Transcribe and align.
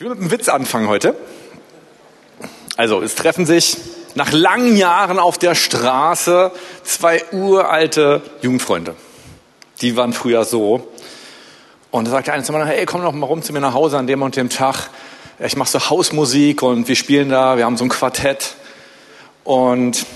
Ich 0.00 0.04
will 0.04 0.12
mit 0.12 0.20
einem 0.20 0.30
Witz 0.30 0.48
anfangen 0.48 0.88
heute. 0.88 1.14
Also, 2.78 3.02
es 3.02 3.16
treffen 3.16 3.44
sich 3.44 3.76
nach 4.14 4.32
langen 4.32 4.74
Jahren 4.78 5.18
auf 5.18 5.36
der 5.36 5.54
Straße 5.54 6.52
zwei 6.84 7.22
uralte 7.32 8.22
Jugendfreunde. 8.40 8.96
Die 9.82 9.98
waren 9.98 10.14
früher 10.14 10.46
so. 10.46 10.88
Und 11.90 12.06
da 12.06 12.12
sagt 12.12 12.28
der 12.28 12.32
eine 12.32 12.44
zum 12.44 12.54
anderen, 12.54 12.74
hey, 12.74 12.86
komm 12.86 13.02
doch 13.02 13.12
mal 13.12 13.26
rum 13.26 13.42
zu 13.42 13.52
mir 13.52 13.60
nach 13.60 13.74
Hause 13.74 13.98
an 13.98 14.06
dem 14.06 14.22
und 14.22 14.36
dem 14.36 14.48
Tag. 14.48 14.88
Ich 15.38 15.54
mache 15.54 15.68
so 15.68 15.90
Hausmusik 15.90 16.62
und 16.62 16.88
wir 16.88 16.96
spielen 16.96 17.28
da, 17.28 17.58
wir 17.58 17.66
haben 17.66 17.76
so 17.76 17.84
ein 17.84 17.90
Quartett. 17.90 18.54
Und 19.44 20.06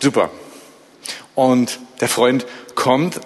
super. 0.00 0.30
Und 1.36 1.78
der 2.00 2.08
Freund 2.08 2.44
kommt 2.74 3.20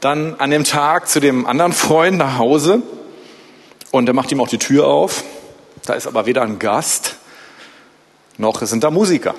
dann 0.00 0.36
an 0.36 0.50
dem 0.50 0.64
Tag 0.64 1.10
zu 1.10 1.20
dem 1.20 1.46
anderen 1.46 1.74
Freund 1.74 2.16
nach 2.16 2.38
Hause 2.38 2.82
und 3.90 4.08
er 4.08 4.14
macht 4.14 4.30
ihm 4.32 4.40
auch 4.40 4.48
die 4.48 4.58
Tür 4.58 4.86
auf. 4.86 5.24
Da 5.84 5.94
ist 5.94 6.06
aber 6.06 6.26
weder 6.26 6.42
ein 6.42 6.58
Gast, 6.58 7.16
noch 8.36 8.60
sind 8.62 8.84
da 8.84 8.90
Musiker. 8.90 9.34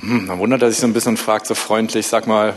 Hm, 0.00 0.28
dann 0.28 0.38
wundert 0.38 0.62
er 0.62 0.70
sich 0.70 0.80
so 0.80 0.86
ein 0.86 0.92
bisschen 0.92 1.12
und 1.12 1.16
fragt 1.18 1.46
so 1.46 1.54
freundlich, 1.54 2.06
sag 2.06 2.26
mal, 2.26 2.54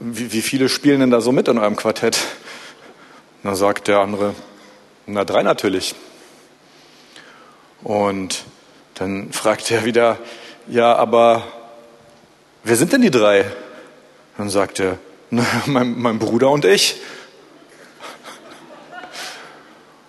wie, 0.00 0.32
wie 0.32 0.42
viele 0.42 0.68
spielen 0.68 1.00
denn 1.00 1.10
da 1.10 1.20
so 1.20 1.32
mit 1.32 1.48
in 1.48 1.58
eurem 1.58 1.76
Quartett? 1.76 2.18
Dann 3.42 3.54
sagt 3.54 3.88
der 3.88 3.98
andere, 3.98 4.34
na 5.06 5.24
drei 5.24 5.42
natürlich. 5.42 5.94
Und 7.82 8.44
dann 8.94 9.32
fragt 9.32 9.70
er 9.70 9.84
wieder, 9.84 10.18
ja, 10.66 10.96
aber 10.96 11.44
wer 12.64 12.76
sind 12.76 12.92
denn 12.92 13.02
die 13.02 13.10
drei? 13.10 13.44
Dann 14.38 14.48
sagt 14.48 14.80
er, 14.80 14.98
na, 15.30 15.44
mein, 15.66 16.00
mein 16.00 16.18
Bruder 16.18 16.50
und 16.50 16.64
ich. 16.64 17.00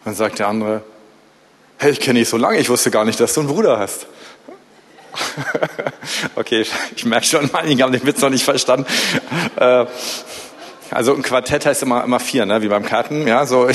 Dann 0.06 0.14
sagt 0.14 0.38
der 0.38 0.48
andere, 0.48 0.84
hey, 1.80 1.92
ich 1.92 2.00
kenne 2.00 2.20
dich 2.20 2.30
so 2.30 2.38
lange, 2.38 2.60
ich 2.60 2.70
wusste 2.70 2.92
gar 2.92 3.06
nicht, 3.06 3.20
dass 3.20 3.34
du 3.34 3.42
einen 3.42 3.50
Bruder 3.50 3.80
hast. 3.80 4.06
okay, 6.36 6.66
ich 6.96 7.06
merke 7.06 7.26
schon, 7.26 7.54
einige 7.56 7.84
haben 7.84 7.92
den 7.92 8.06
Witz 8.06 8.22
noch 8.22 8.30
nicht 8.30 8.44
verstanden. 8.44 8.86
Äh, 9.56 9.86
also 10.92 11.16
ein 11.16 11.24
Quartett 11.24 11.66
heißt 11.66 11.82
immer, 11.84 12.04
immer 12.04 12.20
vier, 12.20 12.46
ne? 12.46 12.62
wie 12.62 12.68
beim 12.68 12.86
Karten. 12.86 13.28
Ja, 13.28 13.48
so. 13.48 13.68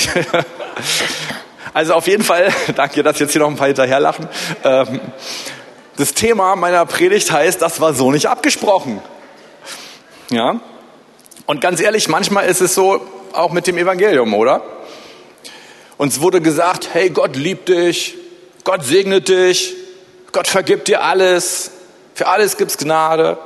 also 1.74 1.94
auf 1.94 2.06
jeden 2.06 2.22
Fall, 2.22 2.52
danke, 2.76 3.02
dass 3.02 3.18
jetzt 3.18 3.32
hier 3.32 3.40
noch 3.40 3.48
ein 3.48 3.56
paar 3.56 3.66
hinterherlachen. 3.66 4.28
Ähm, 4.62 5.00
das 5.96 6.14
Thema 6.14 6.54
meiner 6.54 6.86
Predigt 6.86 7.32
heißt, 7.32 7.60
das 7.60 7.80
war 7.80 7.92
so 7.92 8.12
nicht 8.12 8.26
abgesprochen. 8.26 9.02
Ja? 10.30 10.60
Und 11.46 11.60
ganz 11.60 11.80
ehrlich, 11.80 12.08
manchmal 12.08 12.46
ist 12.46 12.60
es 12.60 12.74
so 12.74 13.00
auch 13.32 13.50
mit 13.50 13.66
dem 13.66 13.78
Evangelium, 13.78 14.32
oder? 14.34 14.62
Uns 16.00 16.22
wurde 16.22 16.40
gesagt, 16.40 16.94
hey, 16.94 17.10
Gott 17.10 17.36
liebt 17.36 17.68
dich, 17.68 18.14
Gott 18.64 18.86
segnet 18.86 19.28
dich, 19.28 19.74
Gott 20.32 20.48
vergibt 20.48 20.88
dir 20.88 21.04
alles, 21.04 21.72
für 22.14 22.26
alles 22.26 22.56
gibt's 22.56 22.78
Gnade. 22.78 23.36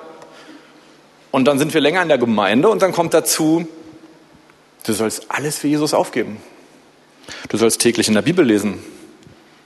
Und 1.32 1.47
dann 1.47 1.58
sind 1.58 1.75
wir 1.75 1.80
länger 1.80 2.00
in 2.00 2.06
der 2.06 2.16
Gemeinde 2.16 2.69
und 2.69 2.80
dann 2.80 2.92
kommt 2.92 3.12
dazu, 3.12 3.66
du 4.84 4.92
sollst 4.92 5.32
alles 5.32 5.58
für 5.58 5.66
Jesus 5.66 5.94
aufgeben. 5.94 6.36
Du 7.48 7.56
sollst 7.56 7.80
täglich 7.80 8.06
in 8.06 8.14
der 8.14 8.22
Bibel 8.22 8.44
lesen. 8.47 8.78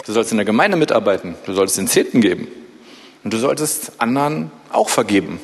Du 0.07 0.15
sollst 0.15 0.31
in 0.31 0.39
der 0.39 0.47
Gemeinde 0.47 0.79
mitarbeiten. 0.79 1.35
Du 1.45 1.53
sollst 1.53 1.77
den 1.77 1.89
Zehnten 1.89 2.23
geben. 2.23 2.49
Und 3.23 3.35
du 3.35 3.37
solltest 3.37 4.01
anderen 4.01 4.51
auch 4.73 4.89
vergeben. 4.89 5.41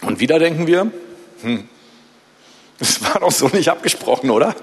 Und 0.00 0.20
wieder 0.20 0.38
denken 0.38 0.66
wir, 0.66 0.90
hm, 1.42 1.68
das 2.78 3.02
war 3.02 3.20
doch 3.20 3.30
so 3.30 3.48
nicht 3.48 3.68
abgesprochen, 3.68 4.30
oder? 4.30 4.54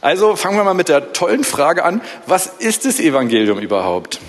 Also 0.00 0.34
fangen 0.36 0.56
wir 0.56 0.64
mal 0.64 0.74
mit 0.74 0.88
der 0.88 1.12
tollen 1.12 1.44
Frage 1.44 1.84
an, 1.84 2.00
was 2.26 2.46
ist 2.46 2.84
das 2.84 3.00
Evangelium 3.00 3.58
überhaupt? 3.58 4.20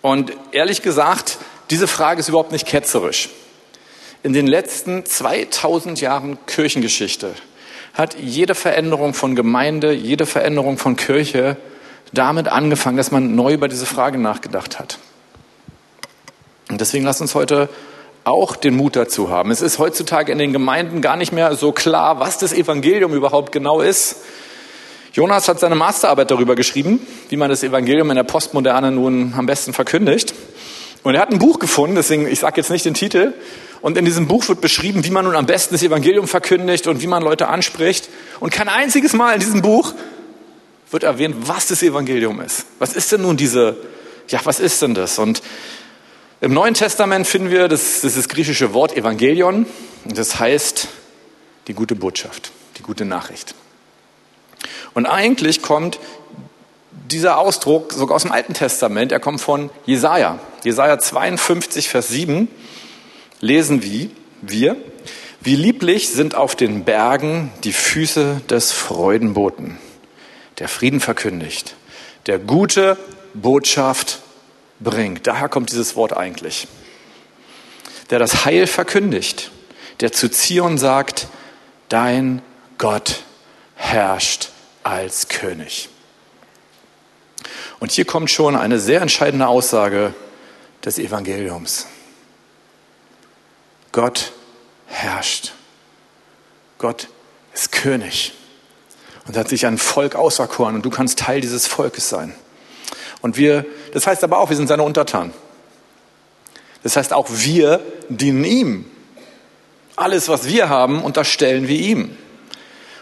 Und 0.00 0.32
ehrlich 0.52 0.82
gesagt, 0.82 1.38
diese 1.70 1.88
Frage 1.88 2.20
ist 2.20 2.28
überhaupt 2.28 2.52
nicht 2.52 2.66
ketzerisch. 2.66 3.28
In 4.22 4.32
den 4.32 4.46
letzten 4.46 5.04
2000 5.04 6.00
Jahren 6.00 6.38
Kirchengeschichte 6.46 7.34
hat 7.92 8.16
jede 8.18 8.54
Veränderung 8.54 9.14
von 9.14 9.34
Gemeinde, 9.34 9.92
jede 9.92 10.26
Veränderung 10.26 10.78
von 10.78 10.96
Kirche 10.96 11.56
damit 12.12 12.48
angefangen, 12.48 12.96
dass 12.96 13.10
man 13.10 13.34
neu 13.34 13.54
über 13.54 13.68
diese 13.68 13.86
Frage 13.86 14.18
nachgedacht 14.18 14.78
hat. 14.78 14.98
Und 16.68 16.80
deswegen 16.80 17.04
lasst 17.04 17.20
uns 17.20 17.34
heute 17.34 17.68
auch 18.26 18.56
den 18.56 18.74
Mut 18.76 18.96
dazu 18.96 19.30
haben. 19.30 19.52
Es 19.52 19.62
ist 19.62 19.78
heutzutage 19.78 20.32
in 20.32 20.38
den 20.38 20.52
Gemeinden 20.52 21.00
gar 21.00 21.16
nicht 21.16 21.32
mehr 21.32 21.54
so 21.54 21.70
klar, 21.70 22.18
was 22.18 22.38
das 22.38 22.52
Evangelium 22.52 23.14
überhaupt 23.14 23.52
genau 23.52 23.80
ist. 23.80 24.16
Jonas 25.12 25.48
hat 25.48 25.60
seine 25.60 25.76
Masterarbeit 25.76 26.32
darüber 26.32 26.56
geschrieben, 26.56 27.06
wie 27.28 27.36
man 27.36 27.50
das 27.50 27.62
Evangelium 27.62 28.10
in 28.10 28.16
der 28.16 28.24
Postmoderne 28.24 28.90
nun 28.90 29.32
am 29.36 29.46
besten 29.46 29.72
verkündigt. 29.72 30.34
Und 31.04 31.14
er 31.14 31.20
hat 31.20 31.30
ein 31.30 31.38
Buch 31.38 31.60
gefunden, 31.60 31.94
deswegen, 31.94 32.26
ich 32.26 32.40
sage 32.40 32.56
jetzt 32.56 32.68
nicht 32.68 32.84
den 32.84 32.94
Titel. 32.94 33.32
Und 33.80 33.96
in 33.96 34.04
diesem 34.04 34.26
Buch 34.26 34.48
wird 34.48 34.60
beschrieben, 34.60 35.04
wie 35.04 35.10
man 35.10 35.24
nun 35.24 35.36
am 35.36 35.46
besten 35.46 35.74
das 35.74 35.84
Evangelium 35.84 36.26
verkündigt 36.26 36.88
und 36.88 37.02
wie 37.02 37.06
man 37.06 37.22
Leute 37.22 37.46
anspricht. 37.46 38.08
Und 38.40 38.50
kein 38.50 38.68
einziges 38.68 39.12
Mal 39.12 39.34
in 39.34 39.40
diesem 39.40 39.62
Buch 39.62 39.94
wird 40.90 41.04
erwähnt, 41.04 41.36
was 41.42 41.68
das 41.68 41.80
Evangelium 41.84 42.40
ist. 42.40 42.66
Was 42.80 42.96
ist 42.96 43.12
denn 43.12 43.22
nun 43.22 43.36
diese, 43.36 43.76
ja, 44.26 44.40
was 44.42 44.58
ist 44.58 44.82
denn 44.82 44.94
das? 44.94 45.20
Und 45.20 45.42
im 46.40 46.52
Neuen 46.52 46.74
Testament 46.74 47.26
finden 47.26 47.50
wir 47.50 47.68
das, 47.68 48.02
das, 48.02 48.14
das 48.14 48.28
griechische 48.28 48.74
Wort 48.74 48.96
Evangelion. 48.96 49.66
Das 50.04 50.38
heißt 50.38 50.88
die 51.66 51.74
gute 51.74 51.94
Botschaft, 51.94 52.52
die 52.76 52.82
gute 52.82 53.04
Nachricht. 53.04 53.54
Und 54.94 55.06
eigentlich 55.06 55.62
kommt 55.62 55.98
dieser 57.10 57.38
Ausdruck 57.38 57.92
sogar 57.92 58.16
aus 58.16 58.22
dem 58.22 58.32
Alten 58.32 58.54
Testament. 58.54 59.12
Er 59.12 59.20
kommt 59.20 59.40
von 59.40 59.70
Jesaja. 59.86 60.38
Jesaja 60.62 60.98
52, 60.98 61.88
Vers 61.88 62.08
7 62.08 62.48
lesen 63.40 63.82
wie, 63.82 64.10
wir, 64.42 64.76
wie 65.40 65.56
lieblich 65.56 66.08
sind 66.08 66.34
auf 66.34 66.54
den 66.54 66.84
Bergen 66.84 67.52
die 67.64 67.72
Füße 67.72 68.42
des 68.48 68.72
Freudenboten, 68.72 69.78
der 70.58 70.68
Frieden 70.68 71.00
verkündigt, 71.00 71.76
der 72.26 72.38
gute 72.38 72.96
Botschaft 73.34 74.20
bringt. 74.80 75.26
Daher 75.26 75.48
kommt 75.48 75.70
dieses 75.70 75.96
Wort 75.96 76.16
eigentlich. 76.16 76.68
Der 78.10 78.18
das 78.18 78.44
Heil 78.44 78.66
verkündigt, 78.66 79.50
der 80.00 80.12
zu 80.12 80.30
Zion 80.30 80.78
sagt, 80.78 81.28
dein 81.88 82.42
Gott 82.78 83.22
herrscht 83.74 84.50
als 84.82 85.28
König. 85.28 85.88
Und 87.78 87.92
hier 87.92 88.04
kommt 88.04 88.30
schon 88.30 88.56
eine 88.56 88.78
sehr 88.78 89.00
entscheidende 89.00 89.48
Aussage 89.48 90.14
des 90.84 90.98
Evangeliums. 90.98 91.86
Gott 93.92 94.32
herrscht. 94.86 95.52
Gott 96.78 97.08
ist 97.54 97.72
König 97.72 98.32
und 99.26 99.36
hat 99.36 99.48
sich 99.48 99.66
ein 99.66 99.78
Volk 99.78 100.14
auserkoren 100.14 100.76
und 100.76 100.82
du 100.82 100.90
kannst 100.90 101.18
Teil 101.18 101.40
dieses 101.40 101.66
Volkes 101.66 102.08
sein. 102.08 102.34
Und 103.22 103.36
wir, 103.36 103.64
das 103.92 104.06
heißt 104.06 104.24
aber 104.24 104.38
auch, 104.38 104.50
wir 104.50 104.56
sind 104.56 104.68
seine 104.68 104.82
Untertanen. 104.82 105.32
Das 106.82 106.96
heißt 106.96 107.12
auch, 107.12 107.26
wir 107.30 107.80
dienen 108.08 108.44
ihm. 108.44 108.84
Alles, 109.96 110.28
was 110.28 110.46
wir 110.46 110.68
haben, 110.68 111.02
unterstellen 111.02 111.68
wir 111.68 111.78
ihm. 111.78 112.16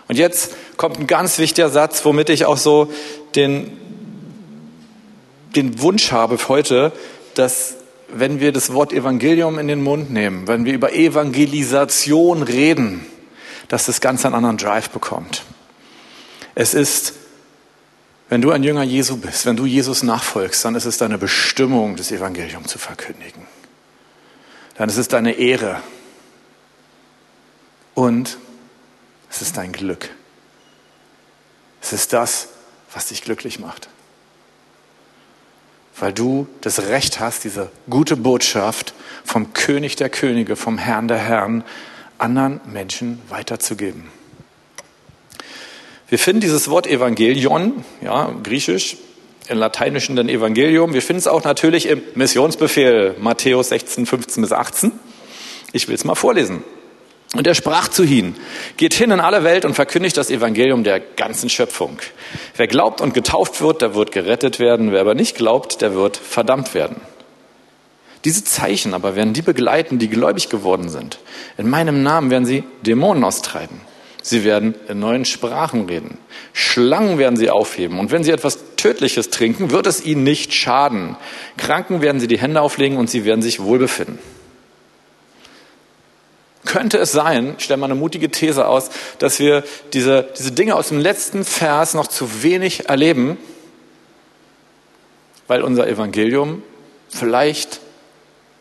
Und 0.08 0.16
jetzt 0.16 0.54
kommt 0.76 0.98
ein 0.98 1.06
ganz 1.06 1.38
wichtiger 1.38 1.68
Satz, 1.68 2.04
womit 2.04 2.28
ich 2.30 2.46
auch 2.46 2.56
so 2.56 2.90
den, 3.34 3.72
den 5.56 5.80
Wunsch 5.80 6.12
habe 6.12 6.38
heute, 6.48 6.92
dass 7.34 7.76
wenn 8.08 8.38
wir 8.38 8.52
das 8.52 8.72
Wort 8.72 8.92
Evangelium 8.92 9.58
in 9.58 9.66
den 9.66 9.82
Mund 9.82 10.10
nehmen, 10.10 10.46
wenn 10.46 10.64
wir 10.64 10.72
über 10.72 10.92
Evangelisation 10.92 12.42
reden, 12.42 13.04
dass 13.68 13.86
das 13.86 14.00
Ganze 14.00 14.28
einen 14.28 14.36
anderen 14.36 14.56
Drive 14.56 14.90
bekommt. 14.90 15.42
Es 16.54 16.74
ist 16.74 17.14
wenn 18.28 18.40
du 18.40 18.50
ein 18.50 18.62
Jünger 18.62 18.82
Jesu 18.82 19.16
bist, 19.18 19.46
wenn 19.46 19.56
du 19.56 19.66
Jesus 19.66 20.02
nachfolgst, 20.02 20.64
dann 20.64 20.74
ist 20.74 20.86
es 20.86 20.98
deine 20.98 21.18
Bestimmung, 21.18 21.96
das 21.96 22.10
Evangelium 22.10 22.66
zu 22.66 22.78
verkündigen. 22.78 23.46
Dann 24.76 24.88
ist 24.88 24.96
es 24.96 25.08
deine 25.08 25.32
Ehre. 25.32 25.80
Und 27.94 28.38
es 29.30 29.42
ist 29.42 29.56
dein 29.56 29.72
Glück. 29.72 30.10
Es 31.80 31.92
ist 31.92 32.12
das, 32.12 32.48
was 32.92 33.08
dich 33.08 33.22
glücklich 33.22 33.58
macht. 33.58 33.88
Weil 35.96 36.12
du 36.12 36.48
das 36.60 36.80
Recht 36.80 37.20
hast, 37.20 37.44
diese 37.44 37.70
gute 37.88 38.16
Botschaft 38.16 38.94
vom 39.24 39.52
König 39.52 39.96
der 39.96 40.08
Könige, 40.08 40.56
vom 40.56 40.78
Herrn 40.78 41.08
der 41.08 41.18
Herren 41.18 41.62
anderen 42.18 42.60
Menschen 42.64 43.20
weiterzugeben. 43.28 44.10
Wir 46.08 46.18
finden 46.18 46.40
dieses 46.40 46.68
Wort 46.68 46.86
Evangelion, 46.86 47.84
ja, 48.02 48.32
griechisch, 48.42 48.96
im 49.48 49.58
Lateinischen 49.58 50.16
dann 50.16 50.28
Evangelium. 50.28 50.94
Wir 50.94 51.02
finden 51.02 51.18
es 51.18 51.26
auch 51.26 51.44
natürlich 51.44 51.86
im 51.86 52.02
Missionsbefehl 52.14 53.14
Matthäus 53.18 53.70
16, 53.70 54.06
15 54.06 54.42
bis 54.42 54.52
18. 54.52 54.92
Ich 55.72 55.88
will 55.88 55.94
es 55.94 56.04
mal 56.04 56.14
vorlesen. 56.14 56.62
Und 57.34 57.46
er 57.46 57.54
sprach 57.54 57.88
zu 57.88 58.04
ihnen, 58.04 58.36
geht 58.76 58.94
hin 58.94 59.10
in 59.10 59.18
alle 59.18 59.42
Welt 59.42 59.64
und 59.64 59.74
verkündigt 59.74 60.16
das 60.16 60.30
Evangelium 60.30 60.84
der 60.84 61.00
ganzen 61.00 61.50
Schöpfung. 61.50 61.98
Wer 62.56 62.68
glaubt 62.68 63.00
und 63.00 63.12
getauft 63.12 63.60
wird, 63.60 63.82
der 63.82 63.94
wird 63.94 64.12
gerettet 64.12 64.60
werden. 64.60 64.92
Wer 64.92 65.00
aber 65.00 65.14
nicht 65.14 65.36
glaubt, 65.36 65.80
der 65.82 65.94
wird 65.94 66.16
verdammt 66.16 66.74
werden. 66.74 67.00
Diese 68.24 68.44
Zeichen 68.44 68.94
aber 68.94 69.16
werden 69.16 69.34
die 69.34 69.42
begleiten, 69.42 69.98
die 69.98 70.08
gläubig 70.08 70.48
geworden 70.48 70.88
sind. 70.88 71.18
In 71.58 71.68
meinem 71.68 72.02
Namen 72.02 72.30
werden 72.30 72.46
sie 72.46 72.62
Dämonen 72.82 73.24
austreiben. 73.24 73.80
Sie 74.26 74.42
werden 74.42 74.74
in 74.88 75.00
neuen 75.00 75.26
Sprachen 75.26 75.84
reden. 75.84 76.16
Schlangen 76.54 77.18
werden 77.18 77.36
sie 77.36 77.50
aufheben. 77.50 77.98
Und 77.98 78.10
wenn 78.10 78.24
sie 78.24 78.30
etwas 78.30 78.74
Tödliches 78.76 79.28
trinken, 79.28 79.70
wird 79.70 79.86
es 79.86 80.02
ihnen 80.02 80.22
nicht 80.22 80.54
schaden. 80.54 81.16
Kranken 81.58 82.00
werden 82.00 82.20
sie 82.20 82.26
die 82.26 82.38
Hände 82.38 82.62
auflegen 82.62 82.96
und 82.96 83.10
sie 83.10 83.26
werden 83.26 83.42
sich 83.42 83.60
wohlbefinden. 83.60 84.18
Könnte 86.64 86.96
es 86.96 87.12
sein, 87.12 87.56
ich 87.58 87.64
stelle 87.64 87.76
mal 87.76 87.84
eine 87.84 87.96
mutige 87.96 88.30
These 88.30 88.66
aus, 88.66 88.88
dass 89.18 89.40
wir 89.40 89.62
diese, 89.92 90.26
diese 90.38 90.52
Dinge 90.52 90.74
aus 90.74 90.88
dem 90.88 91.00
letzten 91.00 91.44
Vers 91.44 91.92
noch 91.92 92.06
zu 92.06 92.42
wenig 92.42 92.88
erleben, 92.88 93.36
weil 95.48 95.60
unser 95.60 95.86
Evangelium 95.86 96.62
vielleicht 97.10 97.80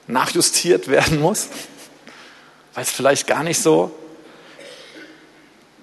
nachjustiert 0.07 0.87
werden 0.89 1.21
muss, 1.21 1.47
weil 2.73 2.83
es 2.83 2.91
vielleicht 2.91 3.27
gar 3.27 3.45
nicht 3.45 3.61
so, 3.61 3.95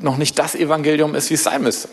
noch 0.00 0.16
nicht 0.16 0.38
das 0.38 0.54
Evangelium 0.54 1.14
ist, 1.14 1.30
wie 1.30 1.34
es 1.34 1.44
sein 1.44 1.62
müsste. 1.62 1.88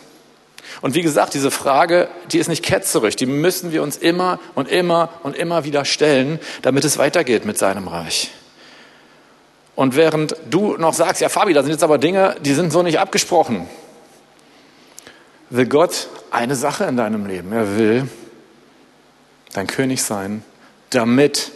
Und 0.81 0.95
wie 0.95 1.01
gesagt, 1.01 1.33
diese 1.33 1.51
Frage, 1.51 2.07
die 2.31 2.39
ist 2.39 2.49
nicht 2.49 2.63
ketzerisch, 2.63 3.15
die 3.15 3.25
müssen 3.25 3.71
wir 3.71 3.81
uns 3.81 3.97
immer 3.97 4.39
und 4.55 4.69
immer 4.69 5.09
und 5.23 5.35
immer 5.35 5.63
wieder 5.63 5.85
stellen, 5.85 6.39
damit 6.61 6.85
es 6.85 6.97
weitergeht 6.97 7.45
mit 7.45 7.57
seinem 7.57 7.87
Reich. 7.87 8.31
Und 9.75 9.95
während 9.95 10.35
du 10.49 10.75
noch 10.77 10.93
sagst, 10.93 11.21
ja 11.21 11.29
Fabi, 11.29 11.53
da 11.53 11.61
sind 11.61 11.71
jetzt 11.71 11.83
aber 11.83 11.97
Dinge, 11.97 12.35
die 12.41 12.53
sind 12.53 12.71
so 12.71 12.83
nicht 12.83 12.99
abgesprochen, 12.99 13.67
will 15.49 15.67
Gott 15.67 16.07
eine 16.31 16.55
Sache 16.55 16.85
in 16.85 16.97
deinem 16.97 17.25
Leben. 17.25 17.51
Er 17.53 17.77
will 17.77 18.07
dein 19.53 19.67
König 19.67 20.03
sein, 20.03 20.43
damit 20.89 21.51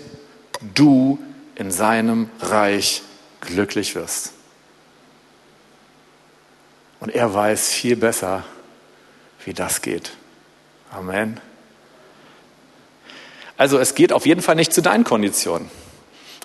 du 0.75 1.19
in 1.56 1.71
seinem 1.71 2.30
Reich 2.39 3.01
glücklich 3.42 3.95
wirst. 3.95 4.33
Und 7.01 7.09
er 7.09 7.33
weiß 7.33 7.69
viel 7.69 7.95
besser, 7.95 8.45
wie 9.44 9.53
das 9.53 9.81
geht. 9.81 10.12
Amen. 10.92 11.42
Also 13.57 13.80
es 13.80 13.95
geht 13.95 14.13
auf 14.13 14.25
jeden 14.25 14.42
Fall 14.42 14.56
nicht 14.56 14.71
zu 14.71 14.81
deinen 14.81 15.03
Konditionen. 15.03 15.69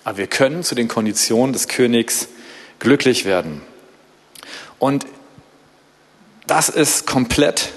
Aber 0.03 0.17
wir 0.17 0.27
können 0.27 0.63
zu 0.63 0.73
den 0.73 0.87
Konditionen 0.87 1.53
des 1.53 1.67
Königs 1.67 2.27
glücklich 2.79 3.23
werden. 3.25 3.61
Und 4.79 5.05
das 6.47 6.69
ist 6.69 7.05
komplett 7.05 7.73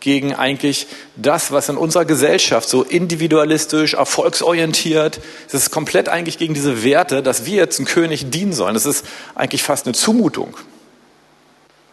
gegen 0.00 0.34
eigentlich 0.34 0.86
das, 1.16 1.50
was 1.50 1.68
in 1.68 1.76
unserer 1.76 2.04
Gesellschaft 2.04 2.68
so 2.68 2.82
individualistisch, 2.82 3.94
erfolgsorientiert, 3.94 5.20
es 5.46 5.54
ist 5.54 5.70
komplett 5.70 6.08
eigentlich 6.08 6.38
gegen 6.38 6.54
diese 6.54 6.84
Werte, 6.84 7.22
dass 7.22 7.44
wir 7.44 7.56
jetzt 7.56 7.78
einem 7.78 7.86
König 7.86 8.30
dienen 8.30 8.52
sollen. 8.52 8.74
Das 8.74 8.86
ist 8.86 9.04
eigentlich 9.34 9.62
fast 9.62 9.86
eine 9.86 9.94
Zumutung. 9.94 10.56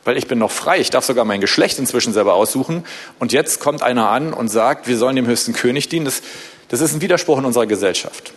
Weil 0.03 0.18
ich 0.18 0.27
bin 0.27 0.39
noch 0.39 0.51
frei, 0.51 0.80
ich 0.80 0.89
darf 0.89 1.06
sogar 1.06 1.25
mein 1.25 1.42
Geschlecht 1.42 1.77
inzwischen 1.77 2.13
selber 2.13 2.33
aussuchen. 2.33 2.83
Und 3.19 3.33
jetzt 3.33 3.59
kommt 3.59 3.83
einer 3.83 4.09
an 4.09 4.33
und 4.33 4.48
sagt, 4.48 4.88
wir 4.88 4.98
sollen 4.98 5.15
dem 5.15 5.27
höchsten 5.27 5.53
König 5.53 5.89
dienen. 5.89 6.06
Das, 6.06 6.21
das 6.69 6.81
ist 6.81 6.94
ein 6.94 7.01
Widerspruch 7.01 7.38
in 7.38 7.45
unserer 7.45 7.68
Gesellschaft. 7.68 8.33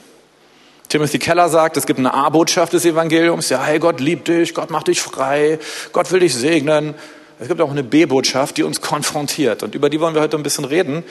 Timothy 0.89 1.19
Keller 1.19 1.49
sagt, 1.49 1.77
es 1.77 1.87
gibt 1.87 1.99
eine 1.99 2.13
A-Botschaft 2.13 2.75
des 2.75 2.85
Evangeliums. 2.85 3.49
Ja, 3.49 3.65
hey, 3.65 3.79
Gott 3.79 4.01
liebt 4.01 4.29
dich, 4.29 4.55
Gott 4.55 4.71
macht 4.71 4.89
dich 4.89 5.01
frei, 5.01 5.59
Gott 5.93 6.13
will 6.13 6.21
dich 6.21 6.35
segnen. 6.35 6.95
Es 7.41 7.49
gibt 7.49 7.61
auch 7.61 7.71
eine 7.71 7.83
B-Botschaft, 7.83 8.59
die 8.59 8.63
uns 8.63 8.81
konfrontiert. 8.81 9.63
Und 9.63 9.75
über 9.75 9.91
die 9.91 10.01
wollen 10.01 10.15
wir 10.15 10.23
heute 10.23 10.37
ein 10.37 10.43
bisschen 10.43 10.65
reden, 10.65 11.03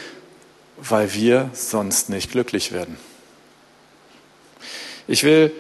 weil 0.78 1.14
wir 1.14 1.50
sonst 1.54 2.10
nicht 2.10 2.32
glücklich 2.32 2.72
werden. 2.72 2.98
Ich 5.08 5.24
will 5.24 5.52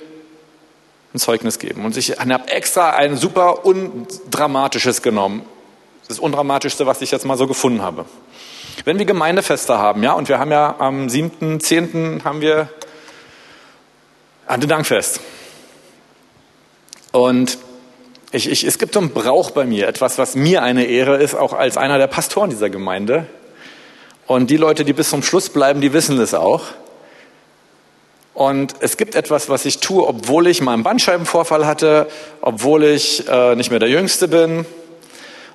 ein 1.13 1.19
Zeugnis 1.19 1.60
geben. 1.60 1.86
Und 1.86 1.95
ich 1.98 2.12
habe 2.12 2.48
extra 2.48 2.92
ein 2.92 3.18
super 3.18 3.65
undramatisches 3.65 5.01
genommen. 5.01 5.44
Das 6.07 6.19
Undramatischste, 6.19 6.86
was 6.86 7.01
ich 7.01 7.12
jetzt 7.12 7.25
mal 7.25 7.38
so 7.38 7.48
gefunden 7.48 7.81
habe. 7.81 8.06
Wenn 8.86 9.00
wir 9.00 9.06
Gemeindefeste 9.06 9.77
haben, 9.77 10.04
ja, 10.04 10.13
und 10.13 10.27
wir 10.27 10.39
haben 10.39 10.51
ja 10.51 10.75
am 10.80 11.07
7.10. 11.07 12.24
haben 12.24 12.42
wir 12.42 12.69
Erntedankfest. 14.48 15.21
Und 17.12 17.57
ich, 18.31 18.50
ich, 18.50 18.63
es 18.63 18.80
gibt 18.80 18.95
so 18.95 19.00
einen 19.00 19.12
Brauch 19.12 19.51
bei 19.51 19.66
mir, 19.66 19.88
etwas, 19.88 20.18
was 20.18 20.36
mir 20.36 20.63
eine 20.63 20.86
Ehre 20.86 21.18
ist, 21.18 21.36
auch 21.36 21.54
als 21.54 21.77
einer 21.77 22.00
der 22.00 22.07
Pastoren 22.07 22.50
dieser 22.50 22.71
Gemeinde. 22.71 23.27
Und 24.25 24.50
die 24.50 24.57
Leute, 24.57 24.83
die 24.83 24.94
bis 24.94 25.12
zum 25.12 25.21
Schluss 25.21 25.50
bleiben, 25.50 25.80
die 25.80 25.94
wissen 25.94 26.19
es 26.19 26.33
auch. 26.33 26.63
Und 28.33 28.74
es 28.80 28.97
gibt 28.97 29.15
etwas, 29.15 29.50
was 29.50 29.65
ich 29.65 29.80
tue, 29.80 30.07
obwohl 30.07 30.47
ich 30.47 30.62
mal 30.62 30.74
einen 30.74 30.83
Bandscheibenvorfall 30.83 31.68
hatte, 31.68 32.07
obwohl 32.41 32.83
ich 32.83 33.27
äh, 33.27 33.56
nicht 33.56 33.69
mehr 33.69 33.80
der 33.80 33.89
Jüngste 33.89 34.27
bin 34.27 34.65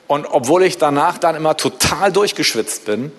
und 0.07 0.27
obwohl 0.27 0.63
ich 0.63 0.79
danach 0.79 1.19
dann 1.19 1.35
immer 1.35 1.57
total 1.57 2.13
durchgeschwitzt 2.13 2.85
bin. 2.85 3.11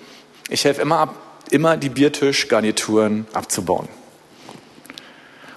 Ich 0.50 0.64
helfe 0.64 0.82
immer, 0.82 1.00
ab, 1.00 1.16
immer 1.52 1.76
die 1.76 1.90
Biertischgarnituren 1.90 3.28
abzubauen. 3.34 3.90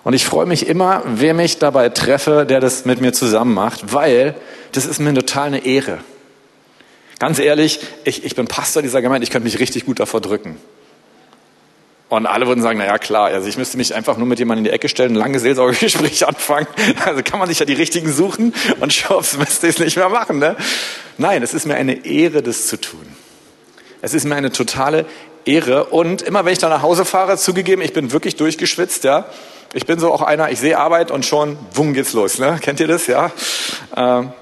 Und 0.05 0.15
ich 0.15 0.25
freue 0.25 0.47
mich 0.47 0.67
immer, 0.67 1.03
wer 1.07 1.33
mich 1.33 1.59
dabei 1.59 1.89
treffe, 1.89 2.45
der 2.45 2.59
das 2.59 2.85
mit 2.85 3.01
mir 3.01 3.13
zusammen 3.13 3.55
macht, 3.55 3.93
weil 3.95 4.35
das 4.73 4.85
ist 4.85 4.99
mir 4.99 5.15
total 5.15 5.47
eine 5.47 5.65
Ehre. 5.65 5.99
Ganz 7.21 7.39
ehrlich, 7.39 7.79
ich, 8.03 8.25
ich 8.25 8.35
bin 8.35 8.49
Pastor 8.49 8.83
dieser 8.83 9.01
Gemeinde, 9.01 9.23
ich 9.25 9.31
könnte 9.31 9.45
mich 9.45 9.61
richtig 9.61 9.87
gut 9.87 10.01
davor 10.01 10.21
drücken. 10.21 10.59
Und 12.13 12.27
alle 12.27 12.47
würden 12.47 12.61
sagen, 12.61 12.79
na 12.79 12.85
ja, 12.85 12.99
klar, 12.99 13.29
also 13.29 13.49
ich 13.49 13.57
müsste 13.57 13.79
mich 13.79 13.95
einfach 13.95 14.19
nur 14.19 14.27
mit 14.27 14.39
jemandem 14.39 14.67
in 14.67 14.71
die 14.71 14.75
Ecke 14.75 14.91
stellen, 14.91 15.13
ein 15.13 15.15
langes 15.15 15.41
Seelsorgegespräch 15.41 16.27
anfangen. 16.29 16.67
Also 17.07 17.23
kann 17.23 17.39
man 17.39 17.49
sich 17.49 17.59
ja 17.59 17.65
die 17.65 17.73
richtigen 17.73 18.13
suchen 18.13 18.53
und 18.81 18.93
Shops 18.93 19.39
müsste 19.39 19.67
ich 19.67 19.77
es 19.77 19.81
nicht 19.81 19.97
mehr 19.97 20.11
machen. 20.11 20.39
Ne? 20.39 20.55
Nein, 21.17 21.43
es 21.43 21.55
ist 21.55 21.65
mir 21.65 21.75
eine 21.75 22.05
Ehre, 22.05 22.43
das 22.43 22.67
zu 22.67 22.79
tun. 22.79 23.07
Es 24.03 24.13
ist 24.13 24.27
mir 24.27 24.35
eine 24.35 24.53
totale 24.53 25.07
Ehre. 25.47 25.85
Und 25.87 26.21
immer 26.21 26.45
wenn 26.45 26.53
ich 26.53 26.59
da 26.59 26.69
nach 26.69 26.83
Hause 26.83 27.07
fahre, 27.07 27.39
zugegeben, 27.39 27.81
ich 27.81 27.95
bin 27.95 28.13
wirklich 28.13 28.37
durchgeschwitzt, 28.37 29.05
ja, 29.05 29.25
ich 29.73 29.87
bin 29.87 29.99
so 29.99 30.13
auch 30.13 30.21
einer, 30.21 30.51
ich 30.51 30.61
sehe 30.61 30.77
Arbeit 30.79 31.11
und 31.11 31.25
schon, 31.25 31.57
wumm, 31.73 31.95
geht's 31.95 32.13
los. 32.13 32.39
Ne? 32.39 32.59
Kennt 32.61 32.79
ihr 32.79 32.89
das? 32.89 33.07
Ja. 33.07 33.31
Ähm, 33.97 34.35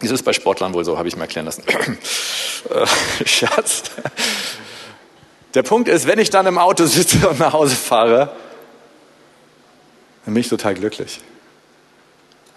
das 0.00 0.10
ist 0.10 0.24
bei 0.24 0.32
Sportlern 0.32 0.74
wohl 0.74 0.84
so, 0.84 0.98
habe 0.98 1.06
ich 1.06 1.14
mir 1.14 1.22
erklären 1.22 1.46
lassen. 1.46 1.62
äh, 1.68 3.24
Schatz. 3.26 3.84
Der 5.54 5.62
Punkt 5.62 5.88
ist, 5.88 6.06
wenn 6.06 6.18
ich 6.18 6.30
dann 6.30 6.46
im 6.46 6.58
Auto 6.58 6.86
sitze 6.86 7.28
und 7.28 7.38
nach 7.38 7.52
Hause 7.52 7.76
fahre, 7.76 8.30
dann 10.24 10.34
bin 10.34 10.40
ich 10.40 10.48
total 10.48 10.74
glücklich. 10.74 11.20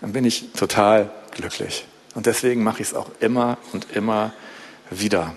Dann 0.02 0.14
bin 0.14 0.26
ich 0.26 0.52
total 0.58 1.12
glücklich. 1.32 1.86
Und 2.16 2.26
deswegen 2.26 2.64
mache 2.64 2.82
ich 2.82 2.90
es 2.90 2.94
auch 2.94 3.10
immer 3.20 3.58
und 3.74 3.88
immer 3.96 4.34
wieder. 4.90 5.36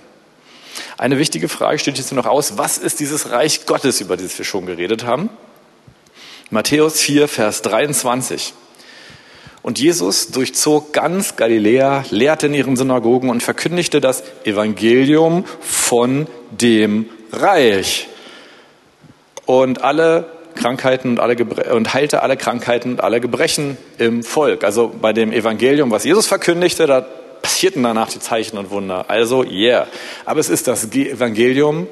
Eine 0.97 1.19
wichtige 1.19 1.49
Frage 1.49 1.79
steht 1.79 1.99
jetzt 1.99 2.13
noch 2.13 2.27
aus. 2.27 2.57
Was 2.57 2.79
ist 2.79 3.01
dieses 3.01 3.31
Reich 3.31 3.67
Gottes, 3.67 4.01
über 4.01 4.17
das 4.17 4.39
wir 4.39 4.45
schon 4.45 4.67
geredet 4.67 5.05
haben? 5.05 5.29
Matthäus 6.51 7.01
4, 7.01 7.29
Vers 7.29 7.63
23. 7.63 8.55
Und 9.63 9.79
Jesus 9.79 10.31
durchzog 10.31 10.93
ganz 10.93 11.37
Galiläa, 11.37 12.05
lehrte 12.11 12.47
in 12.47 12.55
ihren 12.55 12.77
Synagogen 12.77 13.29
und 13.29 13.43
verkündigte 13.43 14.01
das 14.01 14.23
Evangelium 14.45 15.45
von 15.61 16.27
dem 16.51 17.11
Reich. 17.33 18.09
Und 19.47 19.83
alle 19.83 20.27
Krankheiten 20.55 21.11
und, 21.11 21.21
alle 21.21 21.37
Gebre 21.37 21.75
und 21.75 21.95
heilte 21.95 22.23
alle 22.23 22.37
Krankheiten 22.37 22.93
und 22.93 23.01
alle 23.03 23.21
Gebrechen 23.21 23.79
im 23.99 24.23
Volk. 24.23 24.65
Also 24.65 24.93
bei 25.01 25.13
dem 25.13 25.33
Evangelium, 25.33 25.91
was 25.91 26.05
Jesus 26.05 26.27
verkündigte, 26.27 26.87
da 26.87 27.01
passierten 27.01 27.83
danach 27.83 28.11
die 28.11 28.21
Zeichen 28.21 28.59
und 28.59 28.71
Wunder. 28.71 29.07
Also, 29.09 29.45
yeah. 29.45 29.87
Aber 30.25 30.41
es 30.41 30.49
ist 30.49 30.67
das 30.69 30.93
Evangelium 30.93 31.89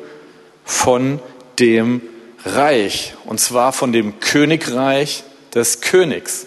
von 0.64 1.20
dem 1.58 2.02
Reich, 2.44 3.14
und 3.24 3.40
zwar 3.40 3.72
von 3.72 3.92
dem 3.92 4.20
Königreich 4.20 5.24
des 5.54 5.80
Königs. 5.80 6.46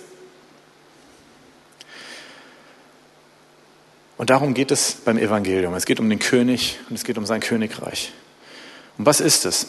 Und 4.18 4.30
darum 4.30 4.54
geht 4.54 4.70
es 4.70 4.94
beim 5.04 5.18
Evangelium. 5.18 5.74
Es 5.74 5.86
geht 5.86 6.00
um 6.00 6.08
den 6.08 6.20
König 6.20 6.78
und 6.90 6.96
es 6.96 7.04
geht 7.04 7.18
um 7.18 7.26
sein 7.26 7.40
Königreich. 7.40 8.12
Und 8.98 9.06
was 9.06 9.20
ist 9.20 9.46
es? 9.46 9.68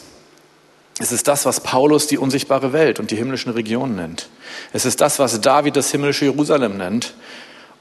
Es 0.99 1.11
ist 1.11 1.27
das, 1.27 1.45
was 1.45 1.59
Paulus 1.59 2.07
die 2.07 2.17
unsichtbare 2.17 2.71
Welt 2.71 2.99
und 2.99 3.09
die 3.09 3.15
himmlischen 3.15 3.51
Regionen 3.51 3.95
nennt. 3.95 4.29
Es 4.73 4.85
ist 4.85 5.01
das, 5.01 5.17
was 5.19 5.41
David 5.41 5.75
das 5.75 5.91
himmlische 5.91 6.25
Jerusalem 6.25 6.77
nennt. 6.77 7.15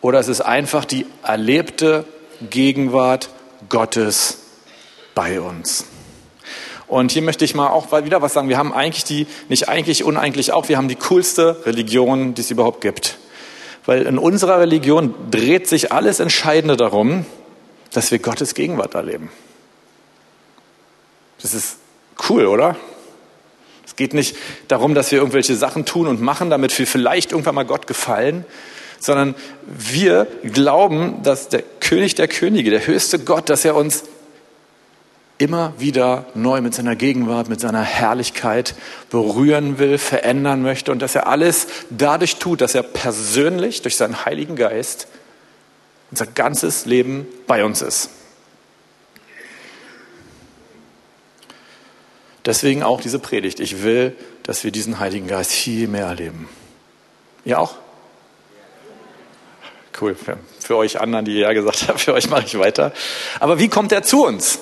Oder 0.01 0.19
es 0.19 0.29
ist 0.29 0.41
einfach 0.41 0.85
die 0.85 1.07
erlebte 1.23 2.05
Gegenwart 2.51 3.29
Gottes 3.69 4.39
bei 5.15 5.41
uns. 5.41 5.85
Und 6.89 7.13
hier 7.13 7.23
möchte 7.23 7.45
ich 7.45 7.55
mal 7.55 7.69
auch 7.69 7.93
wieder 8.05 8.21
was 8.21 8.33
sagen. 8.33 8.49
Wir 8.49 8.59
haben 8.59 8.73
eigentlich 8.73 9.05
die, 9.05 9.27
nicht 9.49 9.69
eigentlich, 9.69 10.05
uneigentlich 10.05 10.53
auch, 10.53 10.69
wir 10.69 10.77
haben 10.77 10.89
die 10.89 10.97
coolste 10.97 11.65
Religion, 11.65 12.35
die 12.35 12.41
es 12.41 12.51
überhaupt 12.51 12.81
gibt. 12.81 13.19
Weil 13.87 14.03
in 14.03 14.19
unserer 14.19 14.61
Religion 14.61 15.15
dreht 15.31 15.69
sich 15.69 15.93
alles 15.93 16.21
Entscheidende 16.21 16.77
darum, 16.77 17.25
dass 17.93 18.11
wir 18.11 18.19
Gottes 18.19 18.55
Gegenwart 18.55 18.95
erleben. 18.95 19.31
Das 21.43 21.55
ist 21.55 21.77
cool, 22.29 22.47
oder? 22.47 22.77
Es 23.85 23.97
geht 23.97 24.15
nicht 24.15 24.37
darum, 24.69 24.95
dass 24.95 25.11
wir 25.11 25.19
irgendwelche 25.19 25.57
Sachen 25.57 25.85
tun 25.85 26.07
und 26.07 26.23
machen, 26.23 26.49
damit 26.49 26.79
wir 26.79 26.87
vielleicht 26.87 27.33
irgendwann 27.33 27.57
mal 27.57 27.65
Gott 27.65 27.87
gefallen, 27.87 28.47
sondern 28.99 29.35
wir 29.67 30.27
glauben, 30.45 31.23
dass 31.23 31.49
der 31.49 31.63
König 31.81 32.15
der 32.15 32.29
Könige, 32.29 32.71
der 32.71 32.87
höchste 32.87 33.19
Gott, 33.19 33.51
dass 33.51 33.65
er 33.65 33.75
uns 33.75 34.05
immer 35.39 35.75
wieder 35.79 36.27
neu 36.35 36.61
mit 36.61 36.73
seiner 36.73 36.95
Gegenwart, 36.95 37.49
mit 37.49 37.61
seiner 37.61 37.83
Herrlichkeit 37.83 38.77
berühren 39.11 39.79
will, 39.79 39.99
verändern 39.99 40.63
möchte 40.63 40.93
und 40.93 41.03
dass 41.03 41.17
er 41.17 41.27
alles 41.27 41.67
dadurch 41.91 42.37
tut, 42.37 42.61
dass 42.61 42.77
er 42.77 42.85
persönlich 42.85 43.83
durch 43.83 43.97
seinen 43.97 44.25
Heiligen 44.25 44.55
Geist 44.55 45.09
unser 46.13 46.27
ganzes 46.27 46.87
Leben 46.87 47.27
bei 47.49 47.65
uns 47.65 47.83
ist. 47.83 48.11
Deswegen 52.45 52.83
auch 52.83 53.01
diese 53.01 53.19
Predigt. 53.19 53.61
Ich 53.61 53.83
will, 53.83 54.17
dass 54.43 54.65
wir 54.65 54.73
diesen 54.73 54.99
Heiligen 54.99 55.29
Geist 55.29 55.53
viel 55.53 55.87
mehr 55.89 56.07
erleben. 56.07 56.49
Ihr 57.45 57.59
auch? 57.59 57.77
Cool. 60.01 60.15
Für, 60.15 60.39
für 60.59 60.77
euch 60.77 61.01
anderen, 61.01 61.25
die 61.25 61.39
ja 61.39 61.53
gesagt 61.53 61.89
haben, 61.89 61.99
für 61.99 62.15
euch 62.15 62.29
mache 62.29 62.45
ich 62.47 62.59
weiter. 62.59 62.93
Aber 63.39 63.59
wie 63.59 63.69
kommt 63.69 63.93
er 63.93 64.03
zu 64.03 64.25
uns? 64.25 64.59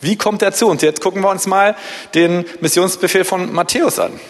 Wie 0.00 0.16
kommt 0.16 0.42
er 0.42 0.52
zu 0.52 0.66
uns? 0.66 0.82
Jetzt 0.82 1.00
gucken 1.00 1.22
wir 1.22 1.30
uns 1.30 1.46
mal 1.46 1.76
den 2.14 2.44
Missionsbefehl 2.60 3.24
von 3.24 3.52
Matthäus 3.52 3.98
an. 3.98 4.20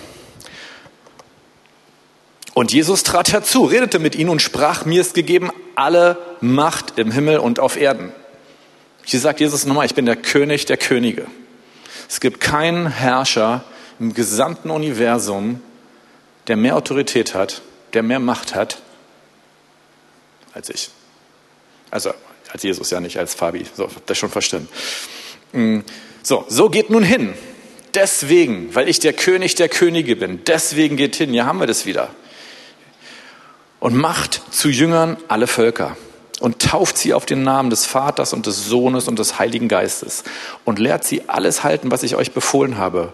Und 2.53 2.73
Jesus 2.73 3.03
trat 3.03 3.33
herzu, 3.33 3.65
redete 3.65 3.99
mit 3.99 4.15
ihnen 4.15 4.31
und 4.31 4.41
sprach, 4.41 4.85
mir 4.85 5.01
ist 5.01 5.15
gegeben 5.15 5.51
alle 5.75 6.17
Macht 6.41 6.99
im 7.01 7.11
Himmel 7.11 7.39
und 7.39 7.59
auf 7.59 7.77
Erden. 7.77 8.13
Hier 9.05 9.19
sagt 9.19 9.41
Jesus 9.41 9.67
nochmal, 9.67 9.87
ich 9.87 9.97
bin 9.97 10.07
der 10.07 10.15
König 10.15 10.65
der 10.67 10.77
Könige. 10.77 11.27
Es 12.09 12.21
gibt 12.21 12.41
keinen 12.41 12.87
Herrscher 12.87 13.65
im 13.99 14.15
gesamten 14.15 14.71
Universum, 14.71 15.61
der 16.47 16.57
mehr 16.57 16.77
Autorität 16.77 17.35
hat, 17.35 17.63
der 17.93 18.03
mehr 18.03 18.19
Macht 18.19 18.55
hat 18.55 18.79
als 20.53 20.71
ich. 20.71 20.91
Also 21.91 22.13
als 22.53 22.63
Jesus, 22.63 22.91
ja 22.91 23.01
nicht 23.01 23.19
als 23.19 23.35
Fabi. 23.35 23.67
So, 23.77 23.85
habt 23.85 24.09
ihr 24.09 24.15
schon 24.15 24.31
verstanden. 24.31 24.69
Mm, 25.53 25.81
so, 26.23 26.45
so 26.49 26.69
geht 26.69 26.91
nun 26.91 27.03
hin. 27.03 27.35
Deswegen, 27.95 28.75
weil 28.75 28.89
ich 28.89 28.99
der 29.01 29.13
König 29.13 29.55
der 29.55 29.69
Könige 29.69 30.17
bin, 30.17 30.43
deswegen 30.45 30.97
geht 30.97 31.17
hin. 31.17 31.31
Hier 31.31 31.47
haben 31.47 31.59
wir 31.59 31.67
das 31.67 31.87
wieder. 31.87 32.11
Und 33.81 33.95
macht 33.95 34.43
zu 34.51 34.69
Jüngern 34.69 35.17
alle 35.29 35.47
Völker 35.47 35.97
und 36.41 36.61
tauft 36.61 36.99
sie 36.99 37.15
auf 37.15 37.27
den 37.27 37.43
Namen 37.43 37.71
des 37.71 37.87
Vaters 37.87 38.33
und 38.33 38.47
des 38.47 38.67
Sohnes 38.67 39.09
und 39.09 39.19
des 39.19 39.39
Heiligen 39.39 39.69
Geistes 39.69 40.25
und 40.65 40.79
lehrt 40.79 41.05
sie 41.05 41.29
alles 41.29 41.65
halten, 41.65 41.91
was 41.91 42.03
ich 42.03 42.17
euch 42.17 42.33
befohlen 42.33 42.77
habe. 42.77 43.13